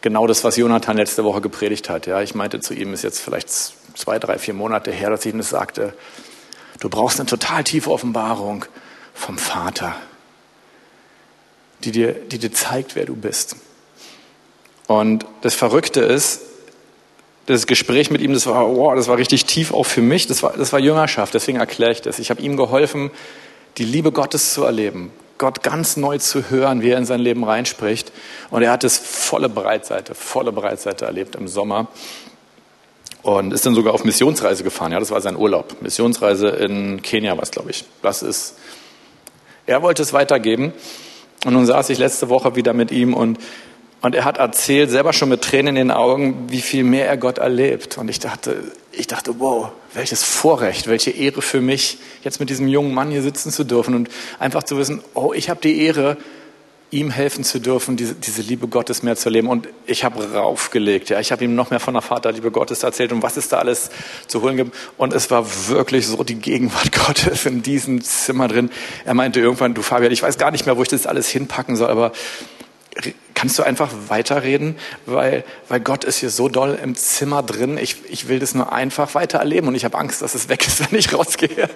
genau 0.00 0.26
das, 0.26 0.42
was 0.42 0.56
Jonathan 0.56 0.96
letzte 0.96 1.24
Woche 1.24 1.40
gepredigt 1.40 1.88
hat. 1.88 2.06
Ja? 2.06 2.20
Ich 2.20 2.34
meinte 2.34 2.58
zu 2.58 2.74
ihm, 2.74 2.92
ist 2.94 3.04
jetzt 3.04 3.20
vielleicht 3.20 3.48
zwei, 3.50 4.18
drei, 4.18 4.38
vier 4.38 4.54
Monate 4.54 4.90
her, 4.90 5.10
dass 5.10 5.24
ich 5.24 5.32
ihm 5.32 5.38
das 5.38 5.50
sagte, 5.50 5.94
du 6.80 6.88
brauchst 6.88 7.20
eine 7.20 7.28
total 7.28 7.62
tiefe 7.62 7.90
Offenbarung 7.90 8.64
vom 9.14 9.38
Vater, 9.38 9.94
die 11.84 11.92
dir, 11.92 12.12
die 12.12 12.38
dir 12.38 12.52
zeigt, 12.52 12.96
wer 12.96 13.04
du 13.04 13.14
bist. 13.14 13.56
Und 14.86 15.24
das 15.42 15.54
Verrückte 15.54 16.00
ist, 16.00 16.42
das 17.46 17.66
Gespräch 17.66 18.10
mit 18.10 18.20
ihm, 18.20 18.32
das 18.32 18.46
war, 18.46 18.68
wow, 18.68 18.94
das 18.94 19.08
war 19.08 19.16
richtig 19.16 19.46
tief 19.46 19.72
auch 19.72 19.84
für 19.84 20.02
mich. 20.02 20.26
Das 20.26 20.42
war, 20.42 20.52
das 20.56 20.72
war 20.72 20.80
Jüngerschaft, 20.80 21.34
deswegen 21.34 21.58
erkläre 21.58 21.92
ich 21.92 22.02
das. 22.02 22.18
Ich 22.18 22.30
habe 22.30 22.40
ihm 22.40 22.56
geholfen, 22.56 23.10
die 23.78 23.84
Liebe 23.84 24.12
Gottes 24.12 24.54
zu 24.54 24.64
erleben, 24.64 25.10
Gott 25.38 25.62
ganz 25.62 25.96
neu 25.96 26.18
zu 26.18 26.50
hören, 26.50 26.82
wie 26.82 26.90
er 26.90 26.98
in 26.98 27.04
sein 27.04 27.20
Leben 27.20 27.42
reinspricht. 27.42 28.12
Und 28.50 28.62
er 28.62 28.70
hat 28.70 28.84
es 28.84 28.98
volle 28.98 29.48
Breitseite, 29.48 30.14
volle 30.14 30.52
Breitseite 30.52 31.04
erlebt 31.06 31.34
im 31.34 31.48
Sommer. 31.48 31.88
Und 33.22 33.52
ist 33.52 33.64
dann 33.66 33.74
sogar 33.74 33.94
auf 33.94 34.04
Missionsreise 34.04 34.62
gefahren. 34.64 34.92
Ja, 34.92 35.00
das 35.00 35.10
war 35.10 35.20
sein 35.20 35.36
Urlaub. 35.36 35.80
Missionsreise 35.80 36.48
in 36.48 37.02
Kenia 37.02 37.36
war 37.36 37.42
es, 37.42 37.50
glaube 37.50 37.70
ich. 37.70 37.84
Das 38.02 38.22
ist, 38.22 38.56
er 39.66 39.82
wollte 39.82 40.02
es 40.02 40.12
weitergeben. 40.12 40.72
Und 41.44 41.54
nun 41.54 41.66
saß 41.66 41.90
ich 41.90 41.98
letzte 41.98 42.28
Woche 42.28 42.56
wieder 42.56 42.72
mit 42.72 42.90
ihm 42.90 43.14
und 43.14 43.38
und 44.02 44.16
er 44.16 44.24
hat 44.24 44.38
erzählt, 44.38 44.90
selber 44.90 45.12
schon 45.12 45.28
mit 45.28 45.42
Tränen 45.42 45.76
in 45.76 45.88
den 45.88 45.90
Augen, 45.92 46.46
wie 46.48 46.60
viel 46.60 46.82
mehr 46.82 47.06
er 47.06 47.16
Gott 47.16 47.38
erlebt. 47.38 47.98
Und 47.98 48.08
ich 48.10 48.18
dachte, 48.18 48.72
ich 48.90 49.06
dachte, 49.06 49.36
wow, 49.38 49.70
welches 49.94 50.24
Vorrecht, 50.24 50.88
welche 50.88 51.12
Ehre 51.12 51.40
für 51.40 51.60
mich, 51.60 51.98
jetzt 52.24 52.40
mit 52.40 52.50
diesem 52.50 52.66
jungen 52.66 52.94
Mann 52.94 53.12
hier 53.12 53.22
sitzen 53.22 53.52
zu 53.52 53.62
dürfen 53.62 53.94
und 53.94 54.08
einfach 54.40 54.64
zu 54.64 54.76
wissen, 54.76 55.02
oh, 55.14 55.32
ich 55.32 55.48
habe 55.48 55.60
die 55.60 55.82
Ehre, 55.82 56.16
ihm 56.92 57.10
helfen 57.10 57.42
zu 57.42 57.58
dürfen, 57.58 57.96
diese, 57.96 58.14
diese 58.14 58.42
Liebe 58.42 58.68
Gottes 58.68 59.02
mehr 59.02 59.16
zu 59.16 59.30
erleben. 59.30 59.48
Und 59.48 59.66
ich 59.86 60.04
habe 60.04 60.32
raufgelegt, 60.32 61.08
ja, 61.08 61.18
ich 61.20 61.32
habe 61.32 61.42
ihm 61.42 61.54
noch 61.54 61.70
mehr 61.70 61.80
von 61.80 61.94
der 61.94 62.02
Vaterliebe 62.02 62.50
Gottes 62.50 62.82
erzählt 62.82 63.12
und 63.12 63.22
was 63.22 63.38
es 63.38 63.48
da 63.48 63.58
alles 63.58 63.90
zu 64.26 64.42
holen 64.42 64.58
gibt. 64.58 64.76
Und 64.98 65.14
es 65.14 65.30
war 65.30 65.46
wirklich 65.68 66.06
so 66.06 66.22
die 66.22 66.34
Gegenwart 66.34 66.92
Gottes 67.06 67.46
in 67.46 67.62
diesem 67.62 68.02
Zimmer 68.02 68.46
drin. 68.46 68.70
Er 69.06 69.14
meinte 69.14 69.40
irgendwann, 69.40 69.72
du 69.72 69.80
Fabian, 69.80 70.12
ich 70.12 70.22
weiß 70.22 70.36
gar 70.36 70.50
nicht 70.50 70.66
mehr, 70.66 70.76
wo 70.76 70.82
ich 70.82 70.88
das 70.88 71.06
alles 71.06 71.28
hinpacken 71.30 71.76
soll, 71.76 71.88
aber 71.88 72.12
kannst 73.32 73.58
du 73.58 73.62
einfach 73.62 73.90
weiterreden, 74.08 74.76
weil, 75.06 75.44
weil 75.68 75.80
Gott 75.80 76.04
ist 76.04 76.18
hier 76.18 76.28
so 76.28 76.50
doll 76.50 76.78
im 76.82 76.94
Zimmer 76.94 77.42
drin. 77.42 77.78
Ich, 77.78 77.96
ich 78.10 78.28
will 78.28 78.38
das 78.38 78.54
nur 78.54 78.70
einfach 78.70 79.14
weiter 79.14 79.38
erleben 79.38 79.66
und 79.68 79.74
ich 79.74 79.86
habe 79.86 79.96
Angst, 79.96 80.20
dass 80.20 80.34
es 80.34 80.48
weg 80.50 80.66
ist, 80.66 80.92
wenn 80.92 80.98
ich 80.98 81.14
rausgehe. 81.14 81.70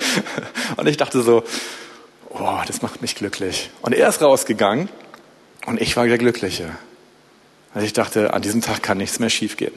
Und 0.76 0.86
ich 0.86 0.98
dachte 0.98 1.22
so, 1.22 1.42
oh, 2.28 2.58
das 2.66 2.82
macht 2.82 3.00
mich 3.00 3.14
glücklich. 3.14 3.70
Und 3.80 3.94
er 3.94 4.10
ist 4.10 4.20
rausgegangen 4.20 4.90
und 5.66 5.80
ich 5.80 5.96
war 5.96 6.06
der 6.06 6.18
Glückliche. 6.18 6.70
Also 7.74 7.86
ich 7.86 7.92
dachte, 7.92 8.32
an 8.32 8.40
diesem 8.40 8.62
Tag 8.62 8.82
kann 8.82 8.98
nichts 8.98 9.18
mehr 9.18 9.28
schiefgehen. 9.28 9.74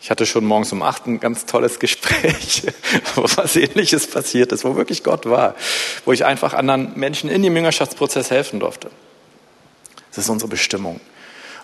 Ich 0.00 0.10
hatte 0.10 0.26
schon 0.26 0.44
morgens 0.44 0.72
um 0.72 0.82
acht 0.82 1.06
ein 1.06 1.20
ganz 1.20 1.46
tolles 1.46 1.78
Gespräch, 1.80 2.62
wo 3.14 3.22
was 3.22 3.56
ähnliches 3.56 4.06
passiert 4.06 4.52
ist, 4.52 4.64
wo 4.64 4.76
wirklich 4.76 5.02
Gott 5.02 5.26
war, 5.26 5.54
wo 6.04 6.12
ich 6.12 6.24
einfach 6.24 6.54
anderen 6.54 6.92
Menschen 6.94 7.28
in 7.28 7.42
dem 7.42 7.54
Jüngerschaftsprozess 7.56 8.30
helfen 8.30 8.60
durfte. 8.60 8.90
Das 10.10 10.24
ist 10.24 10.30
unsere 10.30 10.48
Bestimmung. 10.48 11.00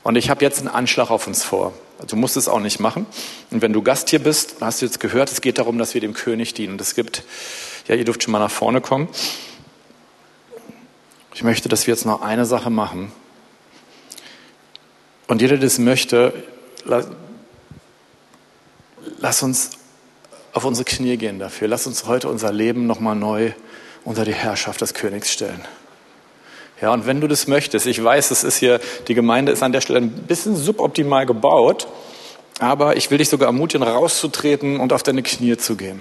Und 0.03 0.17
ich 0.17 0.31
habe 0.31 0.45
jetzt 0.45 0.59
einen 0.59 0.69
Anschlag 0.69 1.11
auf 1.11 1.27
uns 1.27 1.45
vor. 1.45 1.75
Du 2.09 2.17
musst 2.17 2.37
es 2.37 2.49
auch 2.49 2.61
nicht 2.61 2.81
machen. 2.81 3.07
Und 3.51 3.61
wenn 3.61 3.73
du 3.73 3.83
Gast 3.83 4.09
hier 4.09 4.21
bist, 4.21 4.57
hast 4.61 4.81
du 4.81 4.87
jetzt 4.87 5.01
gehört, 5.01 5.31
es 5.31 5.43
geht 5.43 5.59
darum, 5.59 5.79
dass 5.79 5.93
wir 5.93 6.01
dem 6.01 6.15
König 6.15 6.55
dienen. 6.55 6.79
Es 6.81 6.95
gibt, 6.95 7.23
ja, 7.87 7.95
ihr 7.95 8.05
dürft 8.05 8.23
schon 8.23 8.33
mal 8.33 8.39
nach 8.39 8.51
vorne 8.51 8.81
kommen. 8.81 9.09
Ich 11.35 11.43
möchte, 11.43 11.69
dass 11.69 11.87
wir 11.87 11.95
jetzt 11.95 12.07
noch 12.07 12.23
eine 12.23 12.45
Sache 12.45 12.71
machen. 12.71 13.13
Und 15.29 15.41
jeder, 15.41 15.57
der 15.57 15.67
das 15.67 15.79
möchte, 15.79 16.33
lass, 16.85 17.07
lass 19.19 19.43
uns 19.43 19.71
auf 20.53 20.65
unsere 20.65 20.85
Knie 20.85 21.17
gehen 21.17 21.39
dafür. 21.39 21.69
Lass 21.69 21.87
uns 21.87 22.07
heute 22.07 22.29
unser 22.29 22.53
Leben 22.53 22.87
nochmal 22.87 23.15
neu 23.15 23.53
unter 24.05 24.25
die 24.25 24.35
Herrschaft 24.35 24.81
des 24.81 24.95
Königs 24.95 25.31
stellen. 25.31 25.65
Ja, 26.81 26.93
und 26.93 27.07
wenn 27.07 27.21
du 27.21 27.29
das 27.29 27.47
möchtest, 27.47 27.87
ich 27.87 28.03
weiß, 28.03 28.31
es 28.31 28.43
ist 28.43 28.57
hier, 28.57 28.81
die 29.07 29.15
Gemeinde 29.15 29.53
ist 29.53 29.63
an 29.63 29.73
der 29.73 29.83
Stelle 29.83 30.01
ein 30.01 30.11
bisschen 30.11 30.57
suboptimal 30.57 31.27
gebaut, 31.27 31.87
aber 32.59 32.97
ich 32.97 33.11
will 33.11 33.19
dich 33.19 33.29
sogar 33.29 33.49
ermutigen, 33.49 33.87
rauszutreten 33.87 34.81
und 34.81 34.93
auf 34.93 35.03
deine 35.03 35.23
Knie 35.23 35.59
zu 35.59 35.77
gehen. 35.77 36.01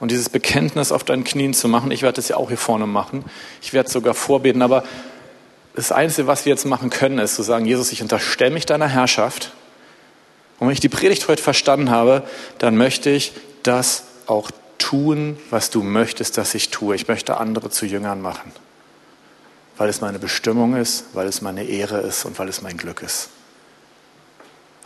Und 0.00 0.10
dieses 0.10 0.28
Bekenntnis 0.28 0.92
auf 0.92 1.04
deinen 1.04 1.24
Knien 1.24 1.54
zu 1.54 1.68
machen, 1.68 1.90
ich 1.90 2.02
werde 2.02 2.16
das 2.16 2.28
ja 2.28 2.36
auch 2.36 2.48
hier 2.48 2.58
vorne 2.58 2.86
machen. 2.86 3.24
Ich 3.62 3.72
werde 3.72 3.90
sogar 3.90 4.14
vorbeten, 4.14 4.62
aber 4.62 4.84
das 5.74 5.92
Einzige, 5.92 6.26
was 6.26 6.44
wir 6.44 6.50
jetzt 6.50 6.66
machen 6.66 6.90
können, 6.90 7.18
ist 7.18 7.36
zu 7.36 7.42
sagen, 7.42 7.64
Jesus, 7.64 7.92
ich 7.92 8.02
unterstelle 8.02 8.52
mich 8.52 8.66
deiner 8.66 8.88
Herrschaft. 8.88 9.52
Und 10.58 10.68
wenn 10.68 10.74
ich 10.74 10.80
die 10.80 10.88
Predigt 10.88 11.26
heute 11.28 11.42
verstanden 11.42 11.90
habe, 11.90 12.22
dann 12.58 12.76
möchte 12.76 13.10
ich 13.10 13.32
das 13.62 14.04
auch 14.26 14.50
tun, 14.78 15.38
was 15.50 15.70
du 15.70 15.82
möchtest, 15.82 16.38
dass 16.38 16.54
ich 16.54 16.70
tue. 16.70 16.94
Ich 16.94 17.08
möchte 17.08 17.38
andere 17.38 17.70
zu 17.70 17.86
Jüngern 17.86 18.20
machen 18.20 18.52
weil 19.76 19.88
es 19.88 20.00
meine 20.00 20.18
Bestimmung 20.18 20.76
ist, 20.76 21.06
weil 21.14 21.26
es 21.26 21.40
meine 21.40 21.64
Ehre 21.64 22.00
ist 22.00 22.24
und 22.24 22.38
weil 22.38 22.48
es 22.48 22.62
mein 22.62 22.76
Glück 22.76 23.02
ist. 23.02 23.28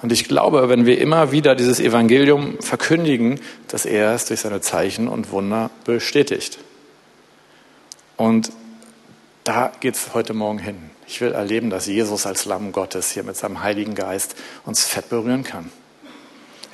Und 0.00 0.12
ich 0.12 0.28
glaube, 0.28 0.68
wenn 0.68 0.87
wir 0.87 1.00
immer 1.00 1.32
wieder 1.32 1.54
dieses 1.54 1.80
Evangelium 1.80 2.61
verkündigen, 2.61 3.40
dass 3.66 3.84
er 3.84 4.14
es 4.14 4.26
durch 4.26 4.40
seine 4.40 4.61
Zeichen 4.61 5.08
und 5.08 5.32
Wunder 5.32 5.70
bestätigt. 5.84 6.58
Und 8.16 8.50
da 9.44 9.72
geht 9.80 9.94
es 9.94 10.14
heute 10.14 10.34
Morgen 10.34 10.58
hin. 10.58 10.76
Ich 11.06 11.20
will 11.20 11.32
erleben, 11.32 11.70
dass 11.70 11.87
Jesus 11.87 12.26
als 12.26 12.44
Lamm 12.44 12.70
Gottes 12.72 13.11
hier 13.12 13.24
mit 13.24 13.37
seinem 13.37 13.62
Heiligen 13.62 13.94
Geist 13.94 14.36
uns 14.64 14.84
fett 14.84 15.09
berühren 15.09 15.42
kann. 15.42 15.72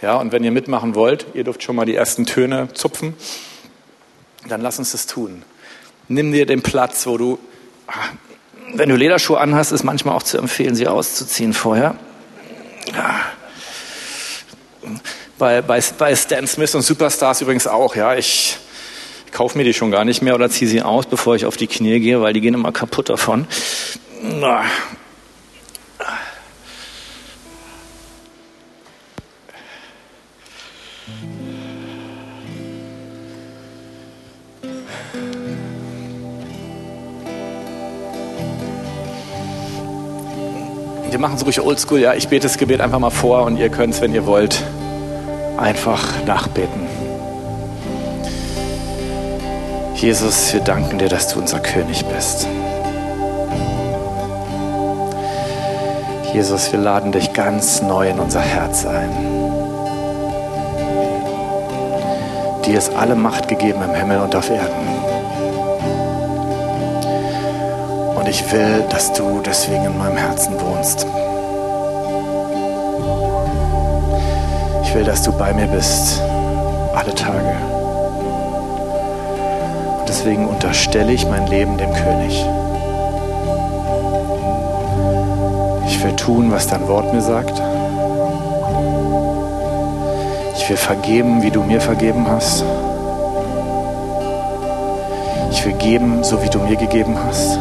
Ja, 0.03 0.17
und 0.17 0.33
wenn 0.33 0.45
ihr 0.45 0.51
mitmachen 0.51 0.95
wollt, 0.95 1.27
ihr 1.35 1.45
dürft 1.45 1.63
schon 1.63 1.77
mal 1.77 1.87
die 1.87 1.95
ersten 1.95 2.27
Töne 2.27 2.69
zupfen, 2.75 3.15
dann 4.49 4.61
lass 4.61 4.79
uns 4.79 4.93
das 4.93 5.07
tun. 5.07 5.45
Nimm 6.09 6.33
dir 6.33 6.45
den 6.45 6.63
Platz, 6.63 7.07
wo 7.07 7.17
du 7.17 7.39
wenn 8.73 8.89
du 8.89 8.97
Lederschuhe 8.97 9.39
anhast, 9.39 9.73
ist 9.73 9.85
manchmal 9.85 10.17
auch 10.17 10.23
zu 10.23 10.39
empfehlen, 10.39 10.75
sie 10.75 10.89
auszuziehen 10.89 11.53
vorher. 11.53 11.97
Bei, 15.39 15.63
bei, 15.63 15.83
bei 15.99 16.15
Stan 16.15 16.47
Smith 16.47 16.75
und 16.75 16.83
Superstars 16.83 17.41
übrigens 17.41 17.67
auch, 17.67 17.97
ja. 17.97 18.15
Ich 18.15 18.59
kaufe 19.33 19.59
mir 19.59 19.65
die 19.65 19.75
schon 19.75 19.91
gar 19.91 20.05
nicht 20.05 20.23
mehr 20.23 20.35
oder 20.35 20.49
ziehe 20.49 20.71
sie 20.71 20.83
aus, 20.83 21.07
bevor 21.07 21.35
ich 21.35 21.45
auf 21.45 21.57
die 21.57 21.67
Knie 21.67 21.99
gehe, 22.01 22.21
weil 22.21 22.33
die 22.33 22.41
gehen 22.41 22.55
immer 22.55 22.73
kaputt 22.73 23.09
davon. 23.09 23.47
Wir 41.15 41.21
machen 41.21 41.37
es 41.37 41.47
ruhig 41.47 41.61
oldschool, 41.61 42.01
ja. 42.01 42.15
Ich 42.15 42.27
bete 42.27 42.49
das 42.49 42.59
Gebet 42.59 42.81
einfach 42.81 42.99
mal 42.99 43.11
vor 43.11 43.45
und 43.45 43.57
ihr 43.57 43.69
könnt 43.69 43.95
es, 43.95 44.01
wenn 44.01 44.13
ihr 44.13 44.27
wollt, 44.27 44.65
einfach 45.57 46.03
nachbeten. 46.27 46.89
Jesus, 49.95 50.53
wir 50.53 50.61
danken 50.61 50.99
dir, 50.99 51.09
dass 51.09 51.29
du 51.29 51.39
unser 51.39 51.61
König 51.61 52.05
bist. 52.07 52.49
Jesus, 56.33 56.73
wir 56.73 56.81
laden 56.81 57.13
dich 57.13 57.33
ganz 57.33 57.81
neu 57.81 58.11
in 58.11 58.19
unser 58.19 58.41
Herz 58.41 58.85
ein. 58.85 59.11
Dir 62.67 62.77
ist 62.77 62.93
alle 62.93 63.15
Macht 63.15 63.47
gegeben 63.47 63.83
im 63.85 63.95
Himmel 63.95 64.19
und 64.19 64.35
auf 64.35 64.51
Erden. 64.51 65.04
Ich 68.35 68.51
will, 68.51 68.83
dass 68.91 69.13
du 69.13 69.41
deswegen 69.41 69.85
in 69.85 69.97
meinem 69.97 70.17
Herzen 70.17 70.55
wohnst. 70.61 71.07
Ich 74.83 74.93
will, 74.93 75.05
dass 75.05 75.23
du 75.23 75.31
bei 75.31 75.55
mir 75.55 75.69
bist, 75.69 76.21
alle 76.93 77.15
Tage. 77.15 77.55
Und 80.01 80.09
deswegen 80.09 80.49
unterstelle 80.49 81.13
ich 81.13 81.29
mein 81.29 81.47
Leben 81.47 81.79
dem 81.79 81.93
König. 81.93 82.45
Ich 85.87 86.03
will 86.03 86.17
tun, 86.17 86.51
was 86.51 86.67
dein 86.67 86.89
Wort 86.89 87.15
mir 87.15 87.23
sagt. 87.23 87.63
Ich 90.57 90.69
will 90.69 90.77
vergeben, 90.77 91.41
wie 91.43 91.53
du 91.53 91.63
mir 91.63 91.81
vergeben 91.81 92.27
hast. 92.29 92.65
Ich 95.53 95.65
will 95.65 95.75
geben, 95.75 96.25
so 96.25 96.43
wie 96.43 96.51
du 96.51 96.59
mir 96.59 96.77
gegeben 96.77 97.17
hast. 97.25 97.61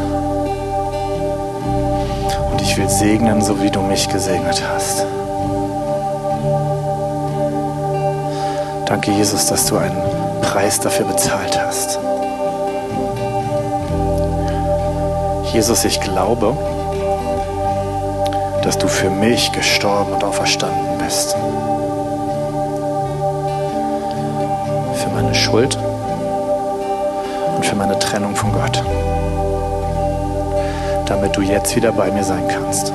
Ich 2.74 2.80
will 2.80 2.90
segnen, 2.90 3.40
so 3.40 3.62
wie 3.62 3.70
du 3.70 3.82
mich 3.82 4.10
gesegnet 4.10 4.64
hast. 4.68 5.06
Danke, 8.88 9.12
Jesus, 9.12 9.46
dass 9.46 9.68
du 9.68 9.78
einen 9.78 10.02
Preis 10.42 10.80
dafür 10.80 11.06
bezahlt 11.06 11.56
hast. 11.56 12.00
Jesus, 15.54 15.86
ich 15.86 16.02
glaube, 16.02 16.58
dass 18.64 18.80
du 18.80 18.88
für 18.88 19.12
mich 19.12 19.52
gestorben 19.52 20.14
und 20.14 20.24
auferstanden 20.24 20.98
bist. 20.98 21.34
Für 24.96 25.10
meine 25.14 25.36
Schuld 25.36 25.78
und 27.56 27.64
für 27.64 27.76
meine 27.76 28.00
Trennung 28.00 28.36
von 28.36 28.52
Gott. 28.52 28.84
Damit 31.06 31.36
du 31.36 31.42
jetzt 31.42 31.76
wieder 31.76 31.92
bei 31.92 32.12
mir 32.12 32.24
sein 32.24 32.48
kannst. 32.48 32.92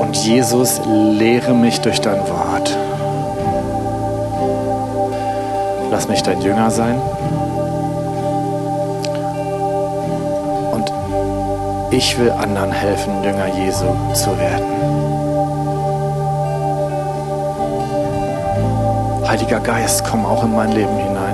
Und 0.00 0.16
Jesus, 0.16 0.80
lehre 0.86 1.54
mich 1.54 1.80
durch 1.80 2.00
dein 2.00 2.20
Wort. 2.28 2.76
Lass 5.90 6.08
mich 6.08 6.22
dein 6.22 6.40
Jünger 6.40 6.70
sein. 6.70 7.00
Ich 11.94 12.18
will 12.18 12.30
anderen 12.30 12.72
helfen, 12.72 13.22
Jünger 13.22 13.48
Jesu 13.48 13.84
zu 14.14 14.30
werden. 14.38 14.64
Heiliger 19.28 19.60
Geist, 19.60 20.02
komm 20.10 20.24
auch 20.24 20.42
in 20.42 20.56
mein 20.56 20.72
Leben 20.72 20.96
hinein. 20.96 21.31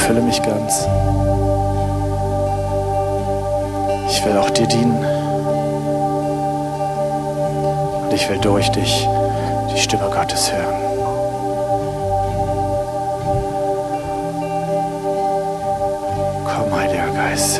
Erfülle 0.00 0.22
mich 0.22 0.42
ganz. 0.42 0.88
Ich 4.08 4.24
will 4.24 4.36
auch 4.38 4.48
dir 4.48 4.66
dienen. 4.66 5.04
Und 8.02 8.12
ich 8.14 8.28
will 8.30 8.38
durch 8.38 8.70
dich 8.70 9.06
die 9.70 9.78
Stimme 9.78 10.10
Gottes 10.10 10.50
hören. 10.50 10.80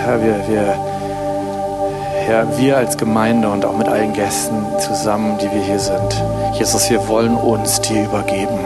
Herr, 0.03 0.21
wir, 0.23 0.49
wir, 0.49 0.75
Herr, 2.27 2.59
wir 2.59 2.79
als 2.79 2.97
Gemeinde 2.97 3.49
und 3.49 3.65
auch 3.65 3.77
mit 3.77 3.87
allen 3.87 4.13
Gästen 4.13 4.65
zusammen, 4.79 5.39
die 5.39 5.51
wir 5.53 5.63
hier 5.63 5.79
sind, 5.79 6.25
Jesus, 6.55 6.91
wir 6.91 7.07
wollen 7.07 7.37
uns 7.37 7.81
dir 7.81 8.05
übergeben. 8.05 8.59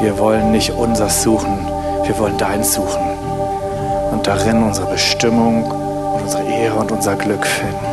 Wir 0.00 0.18
wollen 0.18 0.50
nicht 0.52 0.72
unseres 0.72 1.22
suchen, 1.22 1.71
wir 2.04 2.18
wollen 2.18 2.36
deins 2.36 2.74
suchen 2.74 3.02
und 4.12 4.26
darin 4.26 4.62
unsere 4.62 4.90
Bestimmung 4.90 5.64
und 5.64 6.22
unsere 6.22 6.44
Ehre 6.44 6.78
und 6.78 6.90
unser 6.92 7.14
Glück 7.14 7.46
finden. 7.46 7.86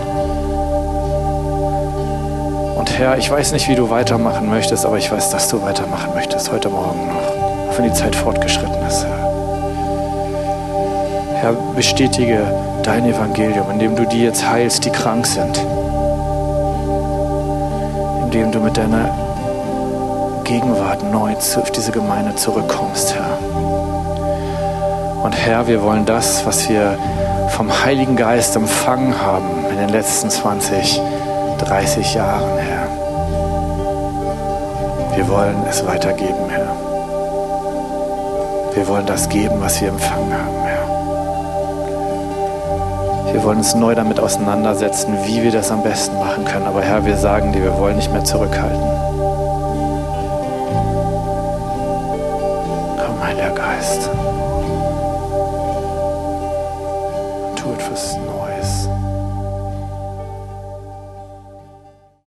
Und 2.76 2.98
Herr, 2.98 3.18
ich 3.18 3.30
weiß 3.30 3.52
nicht, 3.52 3.70
wie 3.70 3.76
du 3.76 3.90
weitermachen 3.90 4.50
möchtest, 4.50 4.86
aber 4.86 4.98
ich 4.98 5.12
weiß, 5.12 5.30
dass 5.30 5.50
du 5.50 5.62
weitermachen 5.62 6.14
möchtest 6.14 6.52
heute 6.52 6.70
Morgen 6.70 7.08
noch, 7.08 7.72
auch 7.72 7.78
wenn 7.78 7.86
die 7.86 7.94
Zeit 7.94 8.16
fortgeschritten 8.16 8.86
ist, 8.88 9.06
Herr. 9.06 9.30
Herr, 11.42 11.54
bestätige 11.76 12.42
dein 12.84 13.06
Evangelium, 13.06 13.70
indem 13.72 13.96
du 13.96 14.06
die 14.06 14.24
jetzt 14.24 14.48
heilst, 14.50 14.84
die 14.86 14.90
krank 14.90 15.26
sind. 15.26 15.58
Indem 18.24 18.52
du 18.52 18.60
mit 18.60 18.76
deiner 18.76 19.10
Gegenwart 20.44 21.04
neu 21.12 21.34
auf 21.36 21.72
diese 21.72 21.92
Gemeinde 21.92 22.36
zurückkommst, 22.36 23.16
Herr. 23.16 23.79
Und 25.24 25.34
Herr, 25.34 25.68
wir 25.68 25.82
wollen 25.84 26.06
das, 26.06 26.46
was 26.46 26.70
wir 26.70 26.98
vom 27.50 27.70
Heiligen 27.84 28.16
Geist 28.16 28.56
empfangen 28.56 29.20
haben 29.22 29.66
in 29.70 29.78
den 29.78 29.90
letzten 29.90 30.30
20, 30.30 31.02
30 31.58 32.14
Jahren, 32.14 32.58
Herr. 32.58 32.88
Wir 35.16 35.28
wollen 35.28 35.58
es 35.70 35.86
weitergeben, 35.86 36.50
Herr. 36.50 36.74
Wir 38.74 38.88
wollen 38.88 39.06
das 39.06 39.28
geben, 39.28 39.56
was 39.60 39.82
wir 39.82 39.90
empfangen 39.90 40.34
haben, 40.34 40.64
Herr. 40.64 40.80
Wir 43.34 43.44
wollen 43.44 43.58
uns 43.58 43.76
neu 43.76 43.94
damit 43.94 44.20
auseinandersetzen, 44.20 45.18
wie 45.26 45.44
wir 45.44 45.52
das 45.52 45.70
am 45.70 45.84
besten 45.84 46.18
machen 46.18 46.46
können. 46.46 46.66
Aber 46.66 46.82
Herr, 46.82 47.06
wir 47.06 47.18
sagen 47.18 47.52
dir, 47.52 47.64
wir 47.64 47.78
wollen 47.78 47.98
nicht 47.98 48.12
mehr 48.12 48.24
zurückhalten. 48.24 48.89